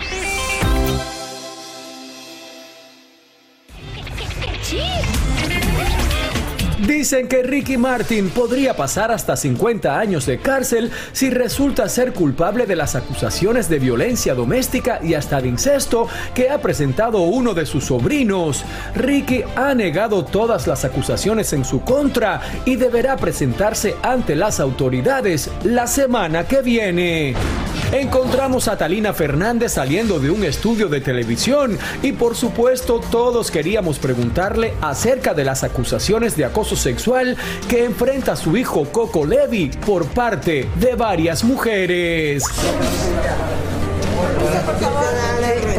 Dicen 6.86 7.28
que 7.28 7.42
Ricky 7.42 7.76
Martin 7.76 8.30
podría 8.30 8.74
pasar 8.74 9.12
hasta 9.12 9.36
50 9.36 9.98
años 9.98 10.24
de 10.24 10.38
cárcel 10.38 10.90
si 11.12 11.28
resulta 11.28 11.86
ser 11.90 12.14
culpable 12.14 12.64
de 12.64 12.74
las 12.74 12.94
acusaciones 12.94 13.68
de 13.68 13.78
violencia 13.78 14.34
doméstica 14.34 14.98
y 15.02 15.12
hasta 15.12 15.42
de 15.42 15.48
incesto 15.48 16.08
que 16.34 16.48
ha 16.48 16.62
presentado 16.62 17.20
uno 17.20 17.52
de 17.52 17.66
sus 17.66 17.84
sobrinos. 17.84 18.64
Ricky 18.94 19.42
ha 19.56 19.74
negado 19.74 20.24
todas 20.24 20.66
las 20.66 20.86
acusaciones 20.86 21.52
en 21.52 21.66
su 21.66 21.82
contra 21.82 22.40
y 22.64 22.76
deberá 22.76 23.16
presentarse 23.16 23.94
ante 24.02 24.34
las 24.34 24.58
autoridades 24.58 25.50
la 25.64 25.86
semana 25.86 26.44
que 26.44 26.62
viene. 26.62 27.34
Encontramos 27.92 28.68
a 28.68 28.78
Talina 28.78 29.12
Fernández 29.12 29.72
saliendo 29.72 30.20
de 30.20 30.30
un 30.30 30.44
estudio 30.44 30.88
de 30.88 31.00
televisión 31.00 31.76
y 32.02 32.12
por 32.12 32.36
supuesto 32.36 33.00
todos 33.10 33.50
queríamos 33.50 33.98
preguntarle 33.98 34.74
acerca 34.80 35.34
de 35.34 35.44
las 35.44 35.64
acusaciones 35.64 36.36
de 36.36 36.44
acoso 36.44 36.76
sexual 36.76 37.36
que 37.68 37.84
enfrenta 37.84 38.36
su 38.36 38.56
hijo 38.56 38.84
Coco 38.92 39.26
Levi 39.26 39.70
por 39.84 40.06
parte 40.06 40.68
de 40.78 40.94
varias 40.94 41.42
mujeres. 41.42 42.44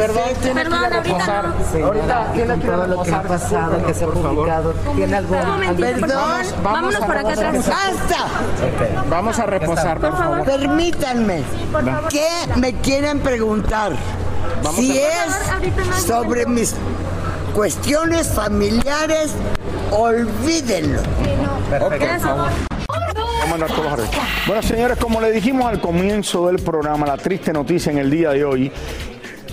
Perdón, 0.02 0.22
tiene 0.42 0.62
Perdón, 0.64 0.78
que 0.80 0.94
ahorita 0.96 1.02
reposar. 1.02 1.44
no. 1.44 1.86
Ahorita 1.86 2.32
tiene 2.32 2.58
que 2.58 2.66
Todo 2.66 2.86
lo 2.88 3.02
que 3.04 3.10
ha 3.10 3.22
reposar. 3.22 3.26
pasado, 3.28 3.86
que 3.86 3.94
se 3.94 4.04
ha 4.04 4.08
publicado, 4.08 4.72
¿tiene 4.96 5.16
algún... 5.16 5.38
Un 5.38 5.46
momentito, 5.46 5.88
por 5.90 6.00
Perdón, 6.00 6.18
favor. 6.18 6.62
Vámonos 6.64 7.00
por 7.04 7.18
acá 7.18 7.32
atrás. 7.32 7.68
¡Basta! 7.68 8.16
Vamos 9.08 9.38
a 9.38 9.46
reposar, 9.46 10.00
por 10.00 10.16
favor. 10.16 10.44
Permítanme, 10.44 11.42
¿qué 12.10 12.26
me 12.56 12.72
quieren 12.74 13.20
preguntar? 13.20 13.92
Vamos 14.64 14.74
si 14.80 14.98
es 14.98 16.04
sobre 16.04 16.46
mis 16.46 16.74
cuestiones 17.54 18.26
familiares, 18.26 19.32
olvídenlo. 19.92 21.00
Vamos. 22.24 22.50
Bueno, 24.46 24.62
señores, 24.62 24.98
como 24.98 25.20
le 25.20 25.30
dijimos 25.30 25.66
al 25.66 25.80
comienzo 25.80 26.48
del 26.48 26.58
programa, 26.58 27.06
la 27.06 27.16
triste 27.16 27.52
noticia 27.52 27.92
en 27.92 27.98
el 27.98 28.10
día 28.10 28.30
de 28.30 28.44
hoy. 28.44 28.72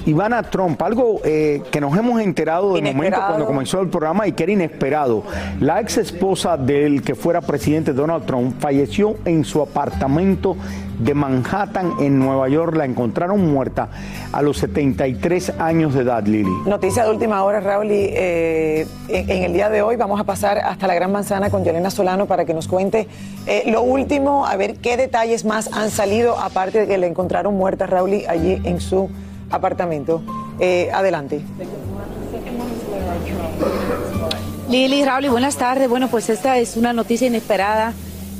Ivana 0.09 0.41
Trump, 0.41 0.81
algo 0.81 1.21
eh, 1.23 1.61
que 1.71 1.79
nos 1.79 1.95
hemos 1.95 2.19
enterado 2.19 2.73
de 2.73 2.81
momento 2.81 3.19
cuando 3.27 3.45
comenzó 3.45 3.79
el 3.79 3.89
programa 3.89 4.27
y 4.27 4.31
que 4.31 4.43
era 4.43 4.51
inesperado. 4.51 5.23
La 5.59 5.79
ex 5.79 5.97
esposa 5.97 6.57
del 6.57 7.03
que 7.03 7.13
fuera 7.13 7.41
presidente 7.41 7.93
Donald 7.93 8.25
Trump 8.25 8.59
falleció 8.59 9.17
en 9.25 9.45
su 9.45 9.61
apartamento 9.61 10.57
de 10.97 11.13
Manhattan, 11.13 11.93
en 11.99 12.17
Nueva 12.17 12.49
York. 12.49 12.75
La 12.75 12.85
encontraron 12.85 13.51
muerta 13.51 13.89
a 14.31 14.41
los 14.41 14.57
73 14.57 15.53
años 15.59 15.93
de 15.93 16.01
edad, 16.01 16.25
Lili. 16.25 16.49
Noticia 16.65 17.03
de 17.03 17.11
última 17.11 17.43
hora, 17.43 17.59
Raúl, 17.59 17.91
y 17.91 18.09
eh, 18.09 18.87
en, 19.09 19.29
en 19.29 19.43
el 19.43 19.53
día 19.53 19.69
de 19.69 19.83
hoy 19.83 19.95
vamos 19.95 20.19
a 20.19 20.23
pasar 20.23 20.57
hasta 20.57 20.87
la 20.87 20.95
Gran 20.95 21.11
Manzana 21.11 21.51
con 21.51 21.63
Yolena 21.63 21.91
Solano 21.91 22.25
para 22.25 22.45
que 22.45 22.55
nos 22.55 22.67
cuente 22.67 23.07
eh, 23.45 23.63
lo 23.67 23.83
último, 23.83 24.47
a 24.47 24.55
ver 24.55 24.77
qué 24.77 24.97
detalles 24.97 25.45
más 25.45 25.71
han 25.71 25.91
salido, 25.91 26.39
aparte 26.39 26.79
de 26.79 26.87
que 26.87 26.97
le 26.97 27.05
encontraron 27.05 27.55
muerta, 27.55 27.85
Raúl, 27.85 28.23
allí 28.27 28.59
en 28.63 28.79
su 28.81 29.09
apartamento. 29.49 30.21
Eh, 30.59 30.89
adelante. 30.93 31.41
Lili, 34.69 35.03
Raúl, 35.03 35.29
buenas 35.29 35.57
tardes. 35.57 35.89
Bueno, 35.89 36.09
pues 36.09 36.29
esta 36.29 36.57
es 36.57 36.77
una 36.77 36.93
noticia 36.93 37.27
inesperada. 37.27 37.93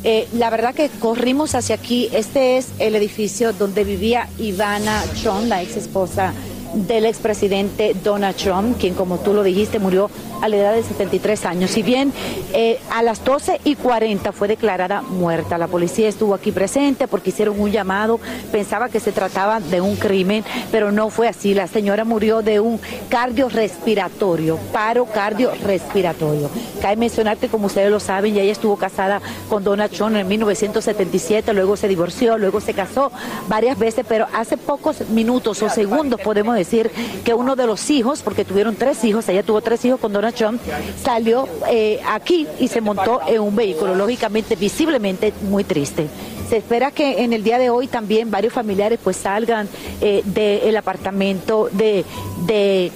Eh, 0.04 0.28
la 0.34 0.50
verdad 0.50 0.74
que 0.74 0.90
corrimos 0.90 1.56
hacia 1.56 1.76
aquí. 1.76 2.10
Este 2.14 2.58
es 2.58 2.70
el 2.80 2.96
edificio 2.96 3.52
donde 3.54 3.84
vivía 3.84 4.30
Ivana 4.38 5.04
Trump, 5.22 5.48
la 5.48 5.62
ex 5.62 5.76
esposa 5.76 6.34
del 6.74 7.06
expresidente 7.06 7.96
Donald 8.04 8.36
Trump, 8.36 8.78
quien 8.78 8.94
como 8.94 9.18
tú 9.18 9.34
lo 9.34 9.44
dijiste 9.44 9.80
murió 9.80 10.10
a 10.42 10.48
la 10.48 10.58
edad 10.58 10.74
de 10.74 10.84
73 10.84 11.46
años. 11.46 11.72
Si 11.72 11.84
bien 11.84 12.14
eh, 12.54 12.80
a 12.92 13.04
las 13.04 13.24
12 13.24 13.62
y 13.64 13.76
40 13.76 14.32
fue 14.32 14.48
declarada 14.48 15.02
muerta, 15.02 15.58
la 15.58 15.68
policía 15.68 16.08
estuvo 16.08 16.34
aquí 16.34 16.52
presente 16.52 17.08
porque 17.08 17.30
hicieron 17.30 17.60
un 17.60 17.72
llamado, 17.72 18.20
pensaba 18.52 18.90
que 18.90 19.00
se 19.00 19.12
trataba 19.12 19.60
de 19.60 19.82
un 19.82 19.96
crimen, 19.96 20.44
pero 20.72 20.92
no 20.92 21.10
fue 21.10 21.28
así. 21.28 21.54
La 21.54 21.68
señora 21.68 22.06
murió 22.06 22.42
de 22.42 22.60
un 22.60 22.80
cardiorrespiratorio, 23.10 24.58
paro 24.72 25.06
cardiorrespiratorio. 25.06 26.50
Cabe 26.82 26.96
mencionar 26.96 27.38
que 27.38 27.50
como 27.50 27.68
ustedes 27.68 27.92
lo 27.92 28.00
saben, 28.00 28.34
ya 28.34 28.42
ella 28.42 28.52
estuvo 28.52 28.78
casada 28.78 29.22
con 29.50 29.64
Donald 29.64 29.92
Trump 29.92 30.16
en 30.16 30.28
1977, 30.28 31.54
luego 31.54 31.76
se 31.76 31.88
divorció, 31.88 32.38
luego 32.38 32.62
se 32.62 32.74
casó 32.74 33.12
varias 33.48 33.78
veces, 33.78 34.06
pero 34.08 34.28
hace 34.34 34.58
pocos 34.58 35.10
minutos 35.10 35.62
o 35.62 35.70
segundos 35.70 36.22
podemos 36.22 36.56
decir 36.56 36.90
que 37.24 37.34
uno 37.34 37.56
de 37.56 37.66
los 37.66 37.90
hijos, 37.90 38.22
porque 38.22 38.46
tuvieron 38.46 38.76
tres 38.76 39.04
hijos, 39.04 39.28
ella 39.30 39.44
tuvo 39.44 39.62
tres 39.62 39.84
hijos 39.86 40.00
con 40.00 40.14
Donald 40.14 40.29
Trump, 40.32 40.62
salió 41.04 41.48
eh, 41.70 42.00
aquí 42.08 42.48
y 42.60 42.68
se 42.68 42.82
montó 42.82 43.22
en 43.28 43.42
un 43.42 43.56
vehículo, 43.56 43.96
lógicamente, 43.96 44.56
visiblemente 44.56 45.34
muy 45.50 45.64
triste. 45.64 46.08
Se 46.50 46.58
espera 46.58 46.92
que 46.92 47.24
en 47.24 47.34
el 47.34 47.44
día 47.44 47.60
de 47.60 47.70
hoy 47.70 47.88
también 47.88 48.32
varios 48.32 48.54
familiares 48.54 49.00
pues 49.04 49.18
salgan 49.18 49.70
eh, 50.02 50.24
del 50.26 50.76
apartamento 50.76 51.70
de, 51.72 52.04
de 52.48 52.92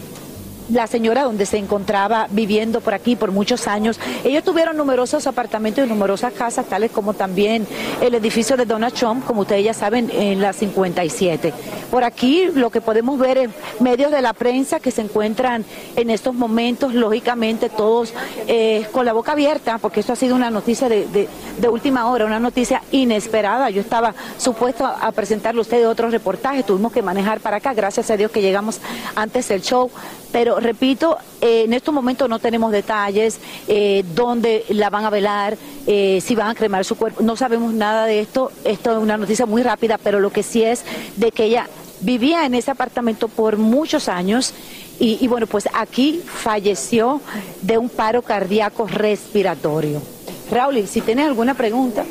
la 0.73 0.87
señora 0.87 1.23
donde 1.23 1.45
se 1.45 1.57
encontraba 1.57 2.27
viviendo 2.31 2.81
por 2.81 2.93
aquí 2.93 3.15
por 3.15 3.31
muchos 3.31 3.67
años. 3.67 3.99
Ellos 4.23 4.43
tuvieron 4.43 4.77
numerosos 4.77 5.27
apartamentos 5.27 5.85
y 5.85 5.89
numerosas 5.89 6.33
casas, 6.33 6.65
tales 6.65 6.91
como 6.91 7.13
también 7.13 7.67
el 8.01 8.15
edificio 8.15 8.57
de 8.57 8.65
Donald 8.65 8.93
Trump, 8.93 9.25
como 9.25 9.41
ustedes 9.41 9.65
ya 9.65 9.73
saben, 9.73 10.09
en 10.11 10.41
la 10.41 10.53
57. 10.53 11.53
Por 11.91 12.03
aquí 12.03 12.45
lo 12.53 12.69
que 12.69 12.81
podemos 12.81 13.19
ver 13.19 13.37
es 13.37 13.49
medios 13.79 14.11
de 14.11 14.21
la 14.21 14.33
prensa 14.33 14.79
que 14.79 14.91
se 14.91 15.01
encuentran 15.01 15.65
en 15.95 16.09
estos 16.09 16.33
momentos, 16.33 16.93
lógicamente 16.93 17.69
todos 17.69 18.13
eh, 18.47 18.87
con 18.91 19.05
la 19.05 19.13
boca 19.13 19.33
abierta, 19.33 19.77
porque 19.77 19.99
esto 19.99 20.13
ha 20.13 20.15
sido 20.15 20.35
una 20.35 20.49
noticia 20.49 20.89
de, 20.89 21.27
última 21.69 22.07
hora, 22.07 22.25
una 22.25 22.39
noticia 22.39 22.81
inesperada. 22.91 23.69
Yo 23.69 23.81
estaba 23.81 24.13
supuesto 24.37 24.85
a, 24.85 25.07
a 25.07 25.11
presentarle 25.11 25.59
a 25.59 25.61
ustedes 25.61 25.85
otros 25.85 26.11
reportajes, 26.11 26.65
tuvimos 26.65 26.91
que 26.91 27.01
manejar 27.01 27.39
para 27.39 27.57
acá, 27.57 27.73
gracias 27.73 28.09
a 28.09 28.17
Dios 28.17 28.31
que 28.31 28.41
llegamos 28.41 28.79
antes 29.15 29.47
del 29.47 29.61
show. 29.61 29.89
Pero 30.31 30.59
repito, 30.63 31.17
eh, 31.41 31.63
en 31.65 31.73
estos 31.73 31.93
momentos 31.93 32.27
no 32.27 32.39
tenemos 32.39 32.71
detalles, 32.71 33.39
eh, 33.67 34.03
dónde 34.15 34.65
la 34.69 34.89
van 34.89 35.05
a 35.05 35.09
velar, 35.09 35.57
eh, 35.85 36.19
si 36.21 36.35
van 36.35 36.49
a 36.49 36.55
cremar 36.55 36.85
su 36.85 36.95
cuerpo. 36.95 37.21
No 37.21 37.35
sabemos 37.35 37.73
nada 37.73 38.05
de 38.05 38.21
esto. 38.21 38.51
Esto 38.63 38.93
es 38.93 38.97
una 38.97 39.17
noticia 39.17 39.45
muy 39.45 39.61
rápida, 39.61 39.97
pero 39.97 40.19
lo 40.19 40.31
que 40.31 40.43
sí 40.43 40.63
es 40.63 40.83
de 41.17 41.31
que 41.31 41.45
ella 41.45 41.67
vivía 42.01 42.45
en 42.45 42.55
ese 42.55 42.71
apartamento 42.71 43.27
por 43.27 43.57
muchos 43.57 44.09
años 44.09 44.53
y, 44.99 45.27
bueno, 45.27 45.47
pues 45.47 45.67
aquí 45.73 46.21
falleció 46.25 47.19
de 47.61 47.77
un 47.77 47.89
paro 47.89 48.21
cardíaco 48.21 48.87
respiratorio. 48.87 50.01
Raúl, 50.49 50.87
si 50.87 51.01
tienes 51.01 51.27
alguna 51.27 51.55
pregunta. 51.55 52.05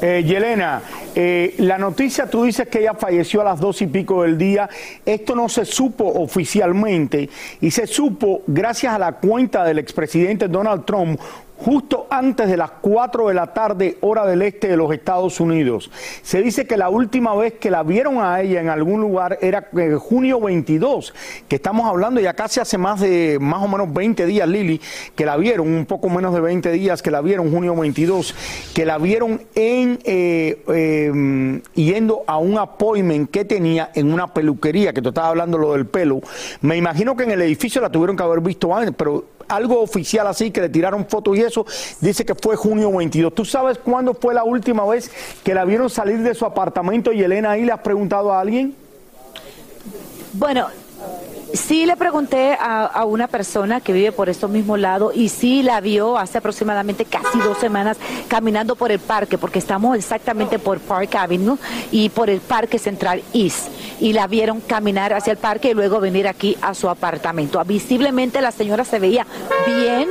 Yelena, 0.00 0.82
eh, 1.20 1.56
la 1.58 1.78
noticia, 1.78 2.30
tú 2.30 2.44
dices 2.44 2.68
que 2.68 2.78
ella 2.78 2.94
falleció 2.94 3.40
a 3.40 3.44
las 3.44 3.58
dos 3.58 3.82
y 3.82 3.88
pico 3.88 4.22
del 4.22 4.38
día. 4.38 4.70
Esto 5.04 5.34
no 5.34 5.48
se 5.48 5.64
supo 5.64 6.04
oficialmente 6.04 7.28
y 7.60 7.72
se 7.72 7.88
supo 7.88 8.42
gracias 8.46 8.94
a 8.94 9.00
la 9.00 9.12
cuenta 9.16 9.64
del 9.64 9.80
expresidente 9.80 10.46
Donald 10.46 10.84
Trump 10.84 11.18
justo 11.58 12.06
antes 12.10 12.48
de 12.48 12.56
las 12.56 12.70
4 12.80 13.28
de 13.28 13.34
la 13.34 13.52
tarde, 13.52 13.98
hora 14.00 14.24
del 14.26 14.42
este 14.42 14.68
de 14.68 14.76
los 14.76 14.92
Estados 14.92 15.40
Unidos. 15.40 15.90
Se 16.22 16.42
dice 16.42 16.66
que 16.66 16.76
la 16.76 16.88
última 16.88 17.34
vez 17.34 17.54
que 17.54 17.70
la 17.70 17.82
vieron 17.82 18.18
a 18.18 18.40
ella 18.40 18.60
en 18.60 18.68
algún 18.68 19.00
lugar 19.00 19.38
era 19.42 19.68
en 19.72 19.98
junio 19.98 20.40
22, 20.40 21.14
que 21.48 21.56
estamos 21.56 21.86
hablando 21.86 22.20
ya 22.20 22.34
casi 22.34 22.60
hace 22.60 22.78
más 22.78 23.00
de 23.00 23.38
más 23.40 23.62
o 23.62 23.68
menos 23.68 23.92
20 23.92 24.26
días, 24.26 24.48
Lili, 24.48 24.80
que 25.14 25.26
la 25.26 25.36
vieron, 25.36 25.68
un 25.68 25.86
poco 25.86 26.08
menos 26.08 26.32
de 26.34 26.40
20 26.40 26.70
días 26.72 27.02
que 27.02 27.10
la 27.10 27.20
vieron, 27.20 27.52
junio 27.52 27.74
22, 27.74 28.34
que 28.74 28.84
la 28.84 28.98
vieron 28.98 29.42
en 29.54 29.98
eh, 30.04 30.62
eh, 30.68 31.60
yendo 31.74 32.22
a 32.26 32.38
un 32.38 32.58
appointment 32.58 33.30
que 33.30 33.44
tenía 33.44 33.90
en 33.94 34.12
una 34.12 34.32
peluquería, 34.32 34.92
que 34.92 35.02
tú 35.02 35.08
estabas 35.08 35.30
hablando 35.30 35.58
lo 35.58 35.72
del 35.72 35.86
pelo. 35.86 36.20
Me 36.60 36.76
imagino 36.76 37.16
que 37.16 37.24
en 37.24 37.32
el 37.32 37.42
edificio 37.42 37.80
la 37.80 37.90
tuvieron 37.90 38.16
que 38.16 38.22
haber 38.22 38.40
visto 38.40 38.74
antes, 38.74 38.94
pero 38.96 39.24
algo 39.48 39.80
oficial 39.80 40.26
así, 40.26 40.50
que 40.50 40.60
le 40.60 40.68
tiraron 40.68 41.06
fotos 41.06 41.36
y 41.36 41.42
eso, 41.48 41.66
dice 42.00 42.24
que 42.24 42.34
fue 42.34 42.56
junio 42.56 42.92
22. 42.92 43.34
¿Tú 43.34 43.44
sabes 43.44 43.78
cuándo 43.78 44.14
fue 44.14 44.34
la 44.34 44.44
última 44.44 44.84
vez 44.86 45.10
que 45.42 45.54
la 45.54 45.64
vieron 45.64 45.90
salir 45.90 46.18
de 46.22 46.34
su 46.34 46.44
apartamento 46.44 47.12
y 47.12 47.22
Elena 47.22 47.52
ahí 47.52 47.64
le 47.64 47.72
has 47.72 47.80
preguntado 47.80 48.32
a 48.32 48.40
alguien? 48.40 48.74
Bueno, 50.32 50.68
sí 51.54 51.86
le 51.86 51.96
pregunté 51.96 52.56
a, 52.60 53.04
una 53.04 53.26
persona 53.26 53.80
que 53.80 53.92
vive 53.92 54.12
por 54.12 54.28
estos 54.28 54.50
mismos 54.50 54.78
lados 54.78 55.14
y 55.16 55.28
sí 55.28 55.62
la 55.62 55.80
vio 55.80 56.18
hace 56.18 56.38
aproximadamente 56.38 57.04
casi 57.04 57.38
dos 57.38 57.58
semanas 57.58 57.96
caminando 58.28 58.76
por 58.76 58.92
el 58.92 58.98
parque, 58.98 59.38
porque 59.38 59.58
estamos 59.58 59.96
exactamente 59.96 60.58
por 60.58 60.78
Park 60.80 61.14
Avenue 61.14 61.58
y 61.90 62.10
por 62.10 62.30
el 62.30 62.40
Parque 62.40 62.78
Central 62.78 63.22
East. 63.32 63.68
Y 64.00 64.12
la 64.12 64.26
vieron 64.26 64.60
caminar 64.60 65.12
hacia 65.12 65.32
el 65.32 65.38
parque 65.38 65.70
y 65.70 65.74
luego 65.74 66.00
venir 66.00 66.28
aquí 66.28 66.56
a 66.62 66.74
su 66.74 66.88
apartamento. 66.88 67.62
Visiblemente 67.64 68.40
la 68.40 68.52
señora 68.52 68.84
se 68.84 68.98
veía 68.98 69.26
bien 69.66 70.08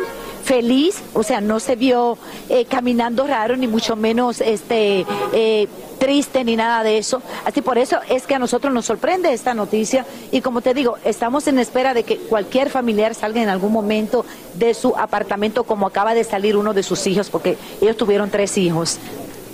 feliz, 0.47 1.03
o 1.13 1.23
sea, 1.23 1.41
no 1.41 1.59
se 1.59 1.75
vio 1.75 2.17
eh, 2.47 2.63
caminando 2.63 3.27
raro, 3.27 3.57
ni 3.57 3.67
mucho 3.67 3.97
menos 3.97 4.39
este 4.39 5.05
eh, 5.33 5.67
triste, 5.99 6.45
ni 6.45 6.55
nada 6.55 6.83
de 6.83 6.97
eso. 6.97 7.21
Así 7.43 7.61
por 7.61 7.77
eso 7.77 7.99
es 8.09 8.25
que 8.25 8.35
a 8.35 8.39
nosotros 8.39 8.73
nos 8.73 8.85
sorprende 8.85 9.33
esta 9.33 9.53
noticia 9.53 10.05
y 10.31 10.39
como 10.39 10.61
te 10.61 10.73
digo, 10.73 10.95
estamos 11.03 11.47
en 11.47 11.59
espera 11.59 11.93
de 11.93 12.03
que 12.03 12.15
cualquier 12.15 12.69
familiar 12.69 13.13
salga 13.13 13.43
en 13.43 13.49
algún 13.49 13.73
momento 13.73 14.25
de 14.53 14.73
su 14.73 14.95
apartamento 14.95 15.65
como 15.65 15.85
acaba 15.85 16.13
de 16.13 16.23
salir 16.23 16.55
uno 16.55 16.73
de 16.73 16.83
sus 16.83 17.05
hijos, 17.07 17.29
porque 17.29 17.57
ellos 17.81 17.97
tuvieron 17.97 18.29
tres 18.29 18.57
hijos. 18.57 18.99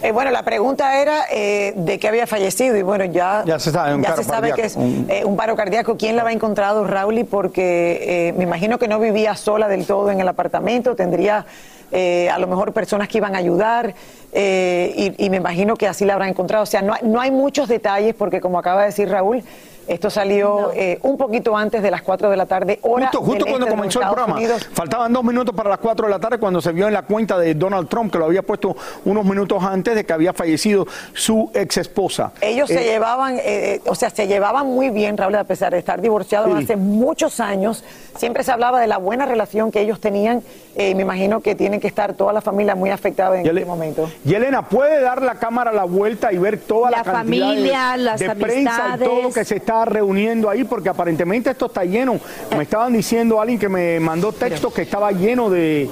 Eh, 0.03 0.11
bueno, 0.11 0.31
la 0.31 0.43
pregunta 0.43 1.01
era 1.01 1.21
eh, 1.31 1.71
de 1.77 1.97
qué 1.97 2.09
había 2.09 2.27
fallecido 2.27 2.75
y 2.75 2.81
bueno, 2.81 3.05
ya, 3.05 3.43
Ya 3.45 3.57
se 3.57 3.71
sabe, 3.71 3.95
un 3.95 4.01
ya 4.03 4.09
paro 4.09 4.21
se 4.21 4.27
sabe 4.27 4.49
cardíaco. 4.49 4.55
que 4.61 4.67
es 4.67 4.75
Un- 4.75 5.05
eh, 5.09 5.23
un 5.23 5.37
paro 5.37 5.55
cardíaco. 5.55 5.95
¿Quién 5.95 6.17
la 6.17 6.23
había 6.23 6.33
encontrado, 6.33 6.85
Rauli? 6.85 7.23
Porque 7.23 8.27
eh, 8.29 8.33
me 8.33 8.43
imagino 8.43 8.77
que 8.77 8.89
no 8.89 8.99
vivía 8.99 9.33
sola 9.35 9.69
del 9.69 9.85
todo 9.85 10.11
en 10.11 10.19
el 10.19 10.27
apartamento, 10.27 10.93
tendría 10.95 11.45
eh, 11.93 12.29
a 12.29 12.37
lo 12.37 12.47
mejor 12.47 12.73
personas 12.73 13.07
que 13.07 13.19
iban 13.19 13.33
a 13.35 13.37
ayudar 13.37 13.93
y, 14.35 15.13
y 15.25 15.29
me 15.29 15.37
imagino 15.37 15.75
que 15.75 15.87
así 15.87 16.03
la 16.05 16.13
habrán 16.13 16.29
encontrado. 16.29 16.63
O 16.63 16.67
sea, 16.67 16.81
no 16.81 16.95
no 17.03 17.21
hay 17.21 17.31
muchos 17.31 17.69
detalles 17.69 18.13
porque 18.13 18.41
como 18.41 18.59
acaba 18.59 18.81
de 18.81 18.87
decir 18.87 19.07
Raúl, 19.09 19.41
esto 19.87 20.09
salió 20.09 20.71
eh, 20.73 20.99
un 21.03 21.17
poquito 21.17 21.55
antes 21.57 21.81
de 21.83 21.91
las 21.91 22.01
4 22.01 22.29
de 22.29 22.37
la 22.37 22.45
tarde, 22.45 22.79
hora 22.83 23.07
Justo, 23.07 23.19
justo 23.19 23.45
del 23.45 23.53
cuando 23.53 23.65
este 23.65 23.69
de 23.69 23.75
comenzó 23.75 24.01
el 24.01 24.07
programa, 24.07 24.35
Unidos. 24.35 24.69
faltaban 24.73 25.11
dos 25.13 25.23
minutos 25.23 25.55
para 25.55 25.69
las 25.69 25.79
cuatro 25.79 26.05
de 26.07 26.11
la 26.11 26.19
tarde 26.19 26.37
cuando 26.37 26.61
se 26.61 26.71
vio 26.71 26.87
en 26.87 26.93
la 26.93 27.01
cuenta 27.03 27.37
de 27.37 27.53
Donald 27.55 27.87
Trump, 27.89 28.11
que 28.11 28.17
lo 28.19 28.25
había 28.25 28.41
puesto 28.43 28.75
unos 29.05 29.25
minutos 29.25 29.63
antes 29.63 29.95
de 29.95 30.05
que 30.05 30.13
había 30.13 30.33
fallecido 30.33 30.87
su 31.13 31.49
ex 31.53 31.77
esposa. 31.77 32.31
Ellos 32.41 32.69
se 32.69 32.83
llevaban, 32.83 33.37
eh, 33.43 33.81
o 33.85 33.95
sea, 33.95 34.09
se 34.09 34.27
llevaban 34.27 34.67
muy 34.67 34.89
bien, 34.89 35.17
Raúl, 35.17 35.35
a 35.35 35.43
pesar 35.43 35.71
de 35.73 35.79
estar 35.79 36.01
divorciados 36.01 36.49
Sí. 36.57 36.63
hace 36.63 36.75
muchos 36.75 37.39
años. 37.39 37.83
Siempre 38.17 38.43
se 38.43 38.51
hablaba 38.51 38.79
de 38.79 38.87
la 38.87 38.97
buena 38.97 39.25
relación 39.25 39.71
que 39.71 39.81
ellos 39.81 39.99
tenían. 39.99 40.41
eh, 40.75 40.89
y 40.89 40.95
me 40.95 41.03
imagino 41.03 41.39
que 41.39 41.53
tienen 41.53 41.79
que 41.79 41.87
estar 41.87 42.13
toda 42.15 42.33
la 42.33 42.41
familia 42.41 42.73
muy 42.73 42.89
afectada 42.89 43.39
en 43.39 43.45
este 43.45 43.63
momento. 43.63 44.09
Y 44.25 44.33
Elena, 44.33 44.67
¿puede 44.67 45.01
dar 45.01 45.21
la 45.21 45.35
cámara 45.35 45.71
la 45.71 45.83
vuelta 45.83 46.33
y 46.33 46.39
ver 46.39 46.57
toda 46.57 46.89
la, 46.89 46.97
La 46.97 47.03
cantidad 47.03 47.45
de- 47.45 47.53
familia, 47.53 47.97
las 47.97 48.19
de, 48.19 48.29
prensa 48.31 48.95
y 48.95 49.03
todo 49.03 49.21
lo 49.21 49.29
que 49.31 49.45
se 49.45 49.57
está 49.57 49.72
reuniendo 49.85 50.49
ahí? 50.49 50.63
Porque 50.63 50.89
aparentemente 50.89 51.49
esto 51.49 51.65
está 51.67 51.83
lleno. 51.83 52.19
Me 52.55 52.63
estaban 52.63 52.93
diciendo 52.93 53.39
alguien 53.41 53.59
que 53.59 53.69
me 53.69 53.99
mandó 53.99 54.31
texto 54.31 54.71
que 54.71 54.83
estaba 54.83 55.11
lleno 55.11 55.49
de, 55.49 55.89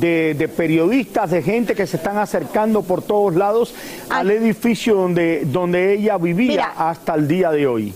de, 0.00 0.34
de 0.34 0.48
periodistas, 0.48 1.30
de 1.30 1.42
gente 1.42 1.74
que 1.74 1.86
se 1.86 1.96
están 1.96 2.18
acercando 2.18 2.82
por 2.82 3.02
todos 3.02 3.34
lados 3.34 3.74
al 4.10 4.30
edificio 4.30 4.94
donde, 4.94 5.42
donde 5.46 5.94
ella 5.94 6.18
vivía 6.18 6.50
Mira. 6.50 6.74
hasta 6.76 7.14
el 7.14 7.28
día 7.28 7.50
de 7.50 7.66
hoy. 7.66 7.94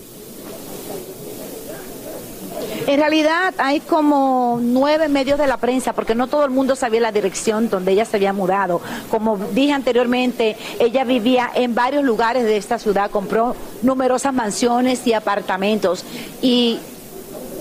En 2.89 2.99
realidad 2.99 3.53
hay 3.59 3.81
como 3.81 4.57
nueve 4.59 5.09
medios 5.09 5.37
de 5.37 5.45
la 5.45 5.57
prensa, 5.57 5.93
porque 5.93 6.15
no 6.15 6.25
todo 6.25 6.43
el 6.43 6.49
mundo 6.49 6.75
sabía 6.75 6.99
la 6.99 7.11
dirección 7.11 7.69
donde 7.69 7.91
ella 7.91 8.03
se 8.03 8.17
había 8.17 8.33
mudado. 8.33 8.81
Como 9.11 9.37
dije 9.37 9.73
anteriormente, 9.73 10.57
ella 10.79 11.03
vivía 11.03 11.51
en 11.53 11.75
varios 11.75 12.03
lugares 12.03 12.45
de 12.45 12.57
esta 12.57 12.79
ciudad, 12.79 13.11
compró 13.11 13.55
numerosas 13.83 14.33
mansiones 14.33 15.05
y 15.05 15.13
apartamentos. 15.13 16.03
Y 16.41 16.79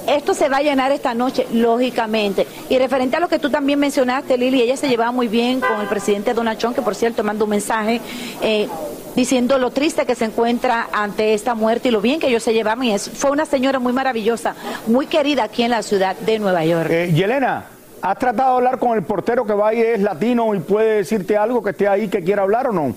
esto 0.07 0.33
se 0.33 0.49
va 0.49 0.57
a 0.57 0.62
llenar 0.62 0.93
esta 0.93 1.12
noche, 1.12 1.47
lógicamente. 1.53 2.47
Y 2.71 2.79
referente 2.79 3.19
a 3.19 3.21
lo 3.21 3.29
que 3.29 3.38
tú 3.38 3.51
también 3.51 3.79
mencionaste, 3.79 4.38
Lili, 4.38 4.62
ella 4.62 4.79
se 4.79 4.88
llevaba 4.88 5.12
muy 5.12 5.29
bien 5.29 5.61
con 5.61 5.79
el 5.79 5.88
presidente 5.88 6.33
Donald 6.33 6.59
Trump, 6.59 6.75
que 6.75 6.81
por 6.81 6.95
cierto 6.95 7.23
manda 7.23 7.45
un 7.45 7.51
mensaje 7.51 8.01
eh, 8.41 8.67
diciendo 9.14 9.59
lo 9.59 9.71
triste 9.71 10.07
que 10.07 10.14
se 10.14 10.27
encuentra 10.27 10.88
ante 10.92 11.35
esta 11.35 11.55
muerte 11.55 11.88
y 11.88 11.92
lo 11.92 12.01
bien 12.01 12.21
que 12.21 12.29
ellos 12.29 12.42
se 12.42 12.53
llevaban. 12.53 12.85
Y 12.85 12.92
es, 12.92 13.11
fue 13.11 13.31
una 13.31 13.44
señora 13.44 13.79
muy 13.79 13.92
maravillosa, 13.92 14.55
muy 14.87 15.07
querida 15.07 15.44
aquí 15.44 15.62
en 15.62 15.71
la 15.71 15.83
ciudad 15.83 16.16
de 16.16 16.38
Nueva 16.38 16.64
York. 16.64 16.90
Eh, 16.90 17.12
Yelena, 17.12 17.66
¿has 18.03 18.18
tratado 18.18 18.53
de 18.53 18.57
hablar 18.57 18.79
con 18.79 18.97
el 18.97 19.03
portero 19.03 19.44
que 19.44 19.53
va 19.53 19.75
y 19.75 19.81
es 19.81 20.01
latino 20.01 20.55
y 20.55 20.61
puede 20.61 20.99
decirte 20.99 21.37
algo 21.37 21.62
que 21.62 21.71
esté 21.71 21.88
ahí 21.88 22.09
que 22.09 22.23
quiera 22.23 22.42
hablar 22.42 22.68
o 22.68 22.73
no? 22.73 22.94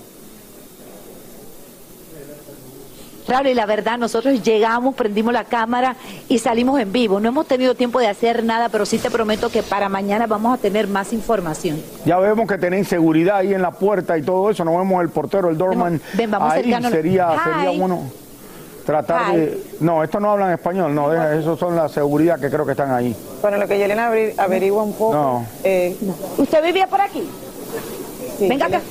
Claro, 3.32 3.48
y 3.48 3.54
la 3.54 3.64
verdad, 3.64 3.96
nosotros 3.96 4.42
llegamos, 4.42 4.94
prendimos 4.94 5.32
la 5.32 5.44
cámara 5.44 5.96
y 6.28 6.38
salimos 6.38 6.78
en 6.78 6.92
vivo. 6.92 7.18
No 7.18 7.30
hemos 7.30 7.46
tenido 7.46 7.74
tiempo 7.74 7.98
de 7.98 8.06
hacer 8.06 8.44
nada, 8.44 8.68
pero 8.68 8.84
sí 8.84 8.98
te 8.98 9.10
prometo 9.10 9.48
que 9.48 9.62
para 9.62 9.88
mañana 9.88 10.26
vamos 10.26 10.52
a 10.52 10.60
tener 10.60 10.86
más 10.86 11.14
información. 11.14 11.80
Ya 12.04 12.18
vemos 12.18 12.46
que 12.46 12.58
tenéis 12.58 12.88
seguridad 12.88 13.38
ahí 13.38 13.54
en 13.54 13.62
la 13.62 13.70
puerta 13.70 14.18
y 14.18 14.22
todo 14.22 14.50
eso. 14.50 14.66
No 14.66 14.76
vemos 14.76 15.00
el 15.02 15.08
portero, 15.08 15.48
el 15.48 15.56
doorman. 15.56 15.98
ven, 16.12 16.30
vamos 16.30 16.50
a 16.52 16.56
ahí 16.56 16.62
sería, 16.62 16.90
sería 16.90 17.70
bueno 17.78 18.02
tratar 18.84 19.32
Hi. 19.32 19.36
de. 19.38 19.62
No, 19.80 20.04
estos 20.04 20.20
no 20.20 20.30
hablan 20.32 20.52
español, 20.52 20.94
no, 20.94 21.08
deja, 21.08 21.34
esos 21.34 21.58
son 21.58 21.74
la 21.74 21.88
seguridad 21.88 22.38
que 22.38 22.50
creo 22.50 22.66
que 22.66 22.72
están 22.72 22.90
ahí. 22.90 23.16
Bueno, 23.40 23.56
lo 23.56 23.66
que 23.66 23.78
Yelena 23.78 24.10
averi- 24.12 24.34
averigua 24.36 24.82
un 24.82 24.92
poco. 24.92 25.14
No. 25.14 25.46
eh, 25.64 25.96
¿Usted 26.36 26.62
vivía 26.62 26.86
por 26.86 27.00
aquí? 27.00 27.26
sí, 28.38 28.46
Venga 28.46 28.66
acá. 28.66 28.82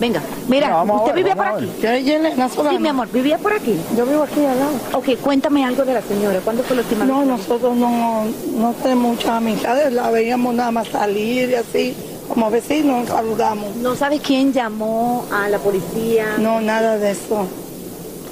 Venga, 0.00 0.22
mira, 0.46 0.84
No, 0.84 0.94
¿usted 0.94 1.06
ver, 1.14 1.24
vivía 1.24 1.34
por 1.34 1.46
aquí? 1.48 1.68
Sí, 1.80 2.78
mi 2.78 2.88
amor, 2.88 3.08
¿vivía 3.12 3.38
por 3.38 3.52
aquí? 3.52 3.76
Yo 3.96 4.06
vivo 4.06 4.22
aquí 4.22 4.44
al 4.44 4.58
lado. 4.58 4.70
Ok, 4.94 5.18
cuéntame 5.20 5.64
algo 5.64 5.84
de 5.84 5.94
la 5.94 6.02
señora. 6.02 6.38
¿Cuándo 6.44 6.62
fue 6.62 6.76
la 6.76 6.82
última 6.82 7.04
No, 7.04 7.18
vez? 7.20 7.28
nosotros 7.28 7.76
no, 7.76 8.24
no 8.56 8.72
tenemos 8.82 9.12
muchas 9.12 9.30
amistades, 9.30 9.92
la 9.92 10.10
veíamos 10.10 10.54
nada 10.54 10.70
más 10.70 10.88
salir 10.88 11.50
y 11.50 11.54
así, 11.54 11.94
como 12.28 12.48
vecinos 12.50 13.08
saludamos. 13.08 13.74
¿No 13.76 13.96
sabes 13.96 14.20
quién 14.20 14.52
llamó 14.52 15.24
a 15.32 15.48
la 15.48 15.58
policía? 15.58 16.36
No, 16.38 16.60
nada 16.60 16.96
de 16.98 17.10
eso. 17.10 17.46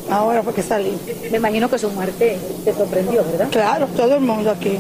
Ahora 0.09 0.45
fue 0.45 0.55
que 0.55 0.63
salí. 0.63 0.97
Me 1.33 1.39
imagino 1.39 1.69
que 1.69 1.79
su 1.81 1.91
muerte 1.91 2.39
te 2.65 2.73
sorprendió, 2.73 3.25
¿verdad? 3.25 3.49
Claro, 3.51 3.89
todo 3.97 4.15
el 4.15 4.21
mundo 4.21 4.53
aquí. 4.53 4.79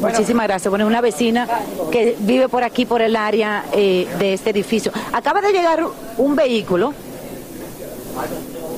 Muchísimas 0.00 0.46
gracias. 0.46 0.68
Bueno, 0.70 0.84
es 0.84 0.88
una 0.90 1.00
vecina 1.00 1.48
que 1.90 2.16
vive 2.20 2.48
por 2.48 2.62
aquí, 2.64 2.84
por 2.86 3.02
el 3.02 3.16
área 3.16 3.64
eh, 3.72 4.06
de 4.18 4.34
este 4.34 4.50
edificio. 4.50 4.92
Acaba 5.12 5.40
de 5.40 5.52
llegar 5.52 5.84
un 6.18 6.36
vehículo. 6.36 6.92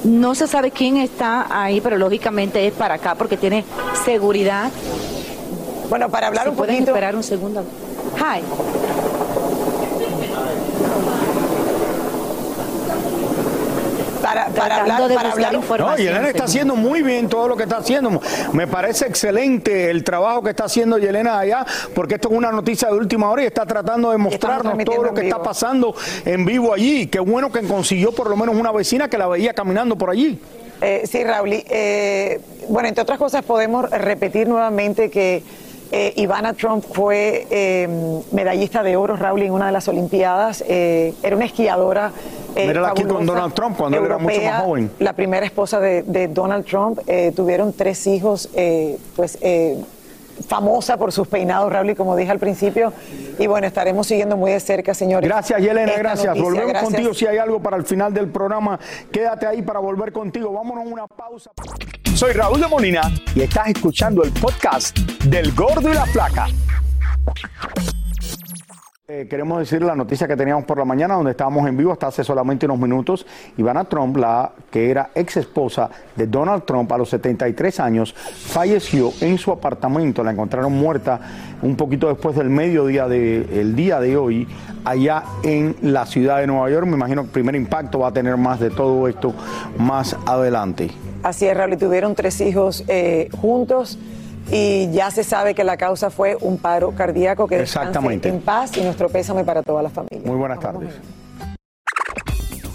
No 0.05 0.35
se 0.35 0.47
sabe 0.47 0.71
quién 0.71 0.97
está 0.97 1.47
ahí, 1.51 1.81
pero 1.81 1.99
lógicamente 1.99 2.67
es 2.67 2.73
para 2.73 2.95
acá 2.95 3.15
porque 3.15 3.37
tiene 3.37 3.65
seguridad. 4.05 4.71
Bueno, 5.89 6.09
para 6.09 6.29
hablar 6.29 6.45
Si 6.45 6.51
un 6.51 6.57
pueden 6.57 6.77
poquito- 6.77 6.91
esperar 6.93 7.17
un 7.17 7.23
segundo. 7.23 7.65
Hi. 8.19 8.41
Para, 14.59 14.81
hablar, 14.81 15.09
de 15.09 15.15
para 15.15 15.33
hablar 15.33 15.55
información. 15.55 15.91
No, 15.91 15.97
Yelena 15.97 16.29
está 16.29 16.45
haciendo 16.45 16.77
muy 16.77 17.03
bien 17.03 17.29
todo 17.29 17.49
lo 17.49 17.57
que 17.57 17.65
está 17.65 17.79
haciendo. 17.79 18.21
Me 18.53 18.67
parece 18.67 19.07
excelente 19.07 19.91
el 19.91 20.05
trabajo 20.05 20.43
que 20.43 20.51
está 20.51 20.65
haciendo 20.65 20.99
Yelena 20.99 21.39
allá, 21.39 21.67
porque 21.95 22.17
esto 22.17 22.29
es 22.29 22.35
una 22.35 22.51
noticia 22.51 22.89
de 22.89 22.95
última 22.95 23.31
hora 23.31 23.43
y 23.43 23.47
está 23.47 23.67
tratando 23.67 24.11
de 24.11 24.19
mostrarnos 24.19 24.77
todo 24.85 25.05
lo 25.05 25.15
que 25.15 25.23
está 25.23 25.43
pasando 25.43 25.95
en 26.25 26.45
vivo 26.45 26.73
allí. 26.73 27.07
Qué 27.07 27.21
bueno 27.21 27.51
que 27.51 27.63
consiguió 27.63 28.13
por 28.13 28.29
lo 28.29 28.37
menos 28.37 28.55
una 28.55 28.73
vecina 28.73 29.09
que 29.09 29.19
la 29.19 29.29
veía 29.29 29.55
caminando 29.55 29.97
por 29.97 30.11
allí. 30.11 30.39
Eh, 30.81 31.03
sí, 31.11 31.25
Raúl. 31.25 31.51
eh, 31.53 32.41
bueno, 32.69 32.89
entre 32.89 33.03
otras 33.03 33.19
cosas 33.19 33.45
podemos 33.45 33.91
repetir 33.91 34.47
nuevamente 34.47 35.11
que 35.11 35.43
eh, 35.91 36.13
Ivana 36.17 36.53
Trump 36.53 36.85
fue 36.93 37.47
eh, 37.51 37.89
medallista 38.33 38.83
de 38.83 38.97
oro, 38.97 39.17
Raúl, 39.17 39.43
en 39.43 39.53
una 39.53 39.67
de 39.67 39.73
las 39.73 39.89
Olimpiadas. 39.89 40.63
Eh, 40.69 41.15
era 41.23 41.35
una 41.35 41.47
esquiadora. 41.47 42.13
Eh, 42.59 42.67
Mírala 42.67 42.91
aquí 42.91 43.05
con 43.05 43.25
Donald 43.25 43.55
Trump 43.55 43.77
cuando 43.77 43.99
él 43.99 44.05
era 44.05 44.19
mucho 44.19 44.41
más 44.43 44.63
joven. 44.63 44.91
La 44.99 45.13
primera 45.13 45.47
esposa 45.47 45.81
de, 45.81 46.03
de 46.03 46.29
Donald 46.29 46.65
Trump. 46.67 46.99
eh, 47.07 47.33
tuvieron 47.35 47.73
tres 47.73 48.07
hijos, 48.07 48.49
eh, 48.55 48.99
pues. 49.17 49.39
eh, 49.41 49.79
famosa 50.49 50.97
por 50.97 51.11
sus 51.11 51.27
peinados, 51.27 51.71
Raúl, 51.73 51.91
y 51.91 51.95
como 51.97 52.15
dije 52.15 52.31
al 52.31 52.39
principio. 52.39 52.93
Y 53.41 53.49
bueno, 53.49 53.67
estaremos 53.67 54.07
siguiendo 54.07 54.37
muy 54.37 54.53
de 54.53 54.61
cerca, 54.61 54.95
señores. 54.95 55.29
Gracias, 55.29 55.61
Yelena, 55.61 55.95
gracias. 55.99 56.27
noticia. 56.27 56.43
Volvemos 56.45 56.69
Gracias. 56.69 56.93
contigo 56.93 57.13
si 57.13 57.27
hay 57.27 57.39
algo 57.39 57.59
para 57.61 57.77
el 57.77 57.85
final 57.85 58.15
del 58.15 58.29
programa. 58.29 58.79
Quédate 59.11 59.49
ahí 59.49 59.63
para 59.63 59.81
volver 59.81 60.13
contigo. 60.13 60.53
Vámonos 60.53 60.87
a 60.87 60.89
una 60.89 61.07
pausa. 61.09 61.51
Soy 62.15 62.33
Raúl 62.35 62.61
de 62.61 62.69
Molina 62.69 63.01
y 63.35 63.41
estás 63.43 63.67
escuchando 63.67 64.23
el 64.23 64.31
podcast 64.31 64.97
del 65.25 65.53
Gordo 65.57 65.91
y 65.91 65.95
la 65.95 66.07
Flaca. 66.07 66.47
Eh, 69.11 69.27
queremos 69.27 69.59
decir 69.59 69.81
la 69.81 69.97
noticia 69.97 70.29
que 70.29 70.37
teníamos 70.37 70.67
por 70.67 70.77
la 70.77 70.85
mañana, 70.85 71.15
donde 71.15 71.31
estábamos 71.31 71.67
en 71.67 71.75
vivo 71.79 71.91
hasta 71.93 72.09
hace 72.09 72.23
solamente 72.23 72.67
unos 72.67 72.79
minutos. 72.79 73.25
Ivana 73.57 73.85
Trump, 73.85 74.19
la 74.19 74.53
que 74.71 74.91
era 74.91 75.13
ex 75.15 75.39
esposa 75.39 75.89
de 76.15 76.27
Donald 76.27 76.65
Trump 76.67 76.93
a 76.93 76.99
los 76.99 77.09
73 77.09 77.81
años, 77.81 78.13
falleció 78.13 79.11
en 79.23 79.39
su 79.39 79.51
apartamento. 79.51 80.23
La 80.23 80.33
encontraron 80.33 80.75
muerta 80.75 81.21
un 81.63 81.75
poquito 81.75 82.09
después 82.09 82.37
del 82.37 82.51
mediodía 82.51 83.09
del 83.09 83.75
día 83.75 83.99
de 83.99 84.15
hoy, 84.15 84.47
allá 84.85 85.23
en 85.43 85.75
la 85.81 86.05
ciudad 86.05 86.41
de 86.41 86.47
Nueva 86.47 86.69
York. 86.69 86.87
Me 86.87 86.97
imagino 86.97 87.23
que 87.23 87.29
el 87.29 87.33
primer 87.33 87.57
impacto 87.57 88.01
va 88.01 88.09
a 88.09 88.13
tener 88.13 88.37
más 88.37 88.61
de 88.61 88.69
todo 88.69 89.09
esto 89.09 89.33
más 89.79 90.19
adelante. 90.27 90.91
Así 91.23 91.47
es, 91.47 91.57
Raúl, 91.57 91.73
y 91.73 91.77
tuvieron 91.79 92.15
tres 92.15 92.43
hijos 92.43 92.85
eh, 92.89 93.31
juntos 93.41 93.99
y 94.51 94.91
ya 94.93 95.11
se 95.11 95.25
sabe 95.25 95.55
que 95.55 95.65
la 95.65 95.77
causa 95.77 96.11
fue 96.11 96.37
un 96.41 96.59
paro 96.59 96.93
cardíaco 96.93 97.47
que 97.47 97.61
Exactamente. 97.61 98.29
en 98.29 98.41
paz 98.41 98.77
y 98.77 98.83
nuestro 98.83 99.09
pésame 99.09 99.45
para 99.45 99.63
toda 99.63 99.83
la 99.83 99.91
familia. 99.91 100.27
Muy 100.27 100.37
buenas 100.37 100.61
tardes. 100.61 100.95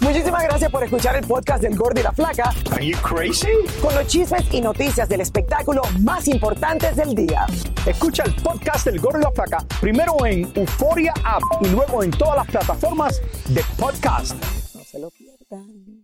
Muchísimas 0.00 0.42
gracias 0.44 0.70
por 0.70 0.84
escuchar 0.84 1.16
el 1.16 1.26
podcast 1.26 1.62
del 1.62 1.76
Gordo 1.76 1.98
y 1.98 2.02
la 2.02 2.12
Flaca. 2.12 2.52
Are 2.72 2.86
you 2.86 2.96
crazy? 2.98 3.48
Con 3.80 3.94
los 3.94 4.06
chismes 4.06 4.44
y 4.52 4.60
noticias 4.60 5.08
del 5.08 5.22
espectáculo 5.22 5.80
más 6.00 6.28
importantes 6.28 6.94
del 6.96 7.14
día. 7.14 7.46
Escucha 7.86 8.22
el 8.24 8.34
podcast 8.34 8.84
del 8.84 9.00
Gordo 9.00 9.18
y 9.20 9.22
la 9.22 9.30
Flaca 9.30 9.64
primero 9.80 10.14
en 10.26 10.52
Euforia 10.54 11.14
App 11.24 11.42
y 11.62 11.68
luego 11.68 12.02
en 12.02 12.10
todas 12.10 12.36
las 12.36 12.46
plataformas 12.48 13.22
de 13.48 13.62
podcast. 13.78 14.34
No 14.74 14.84
se 14.84 14.98
lo 14.98 15.10
pierdan. 15.10 16.03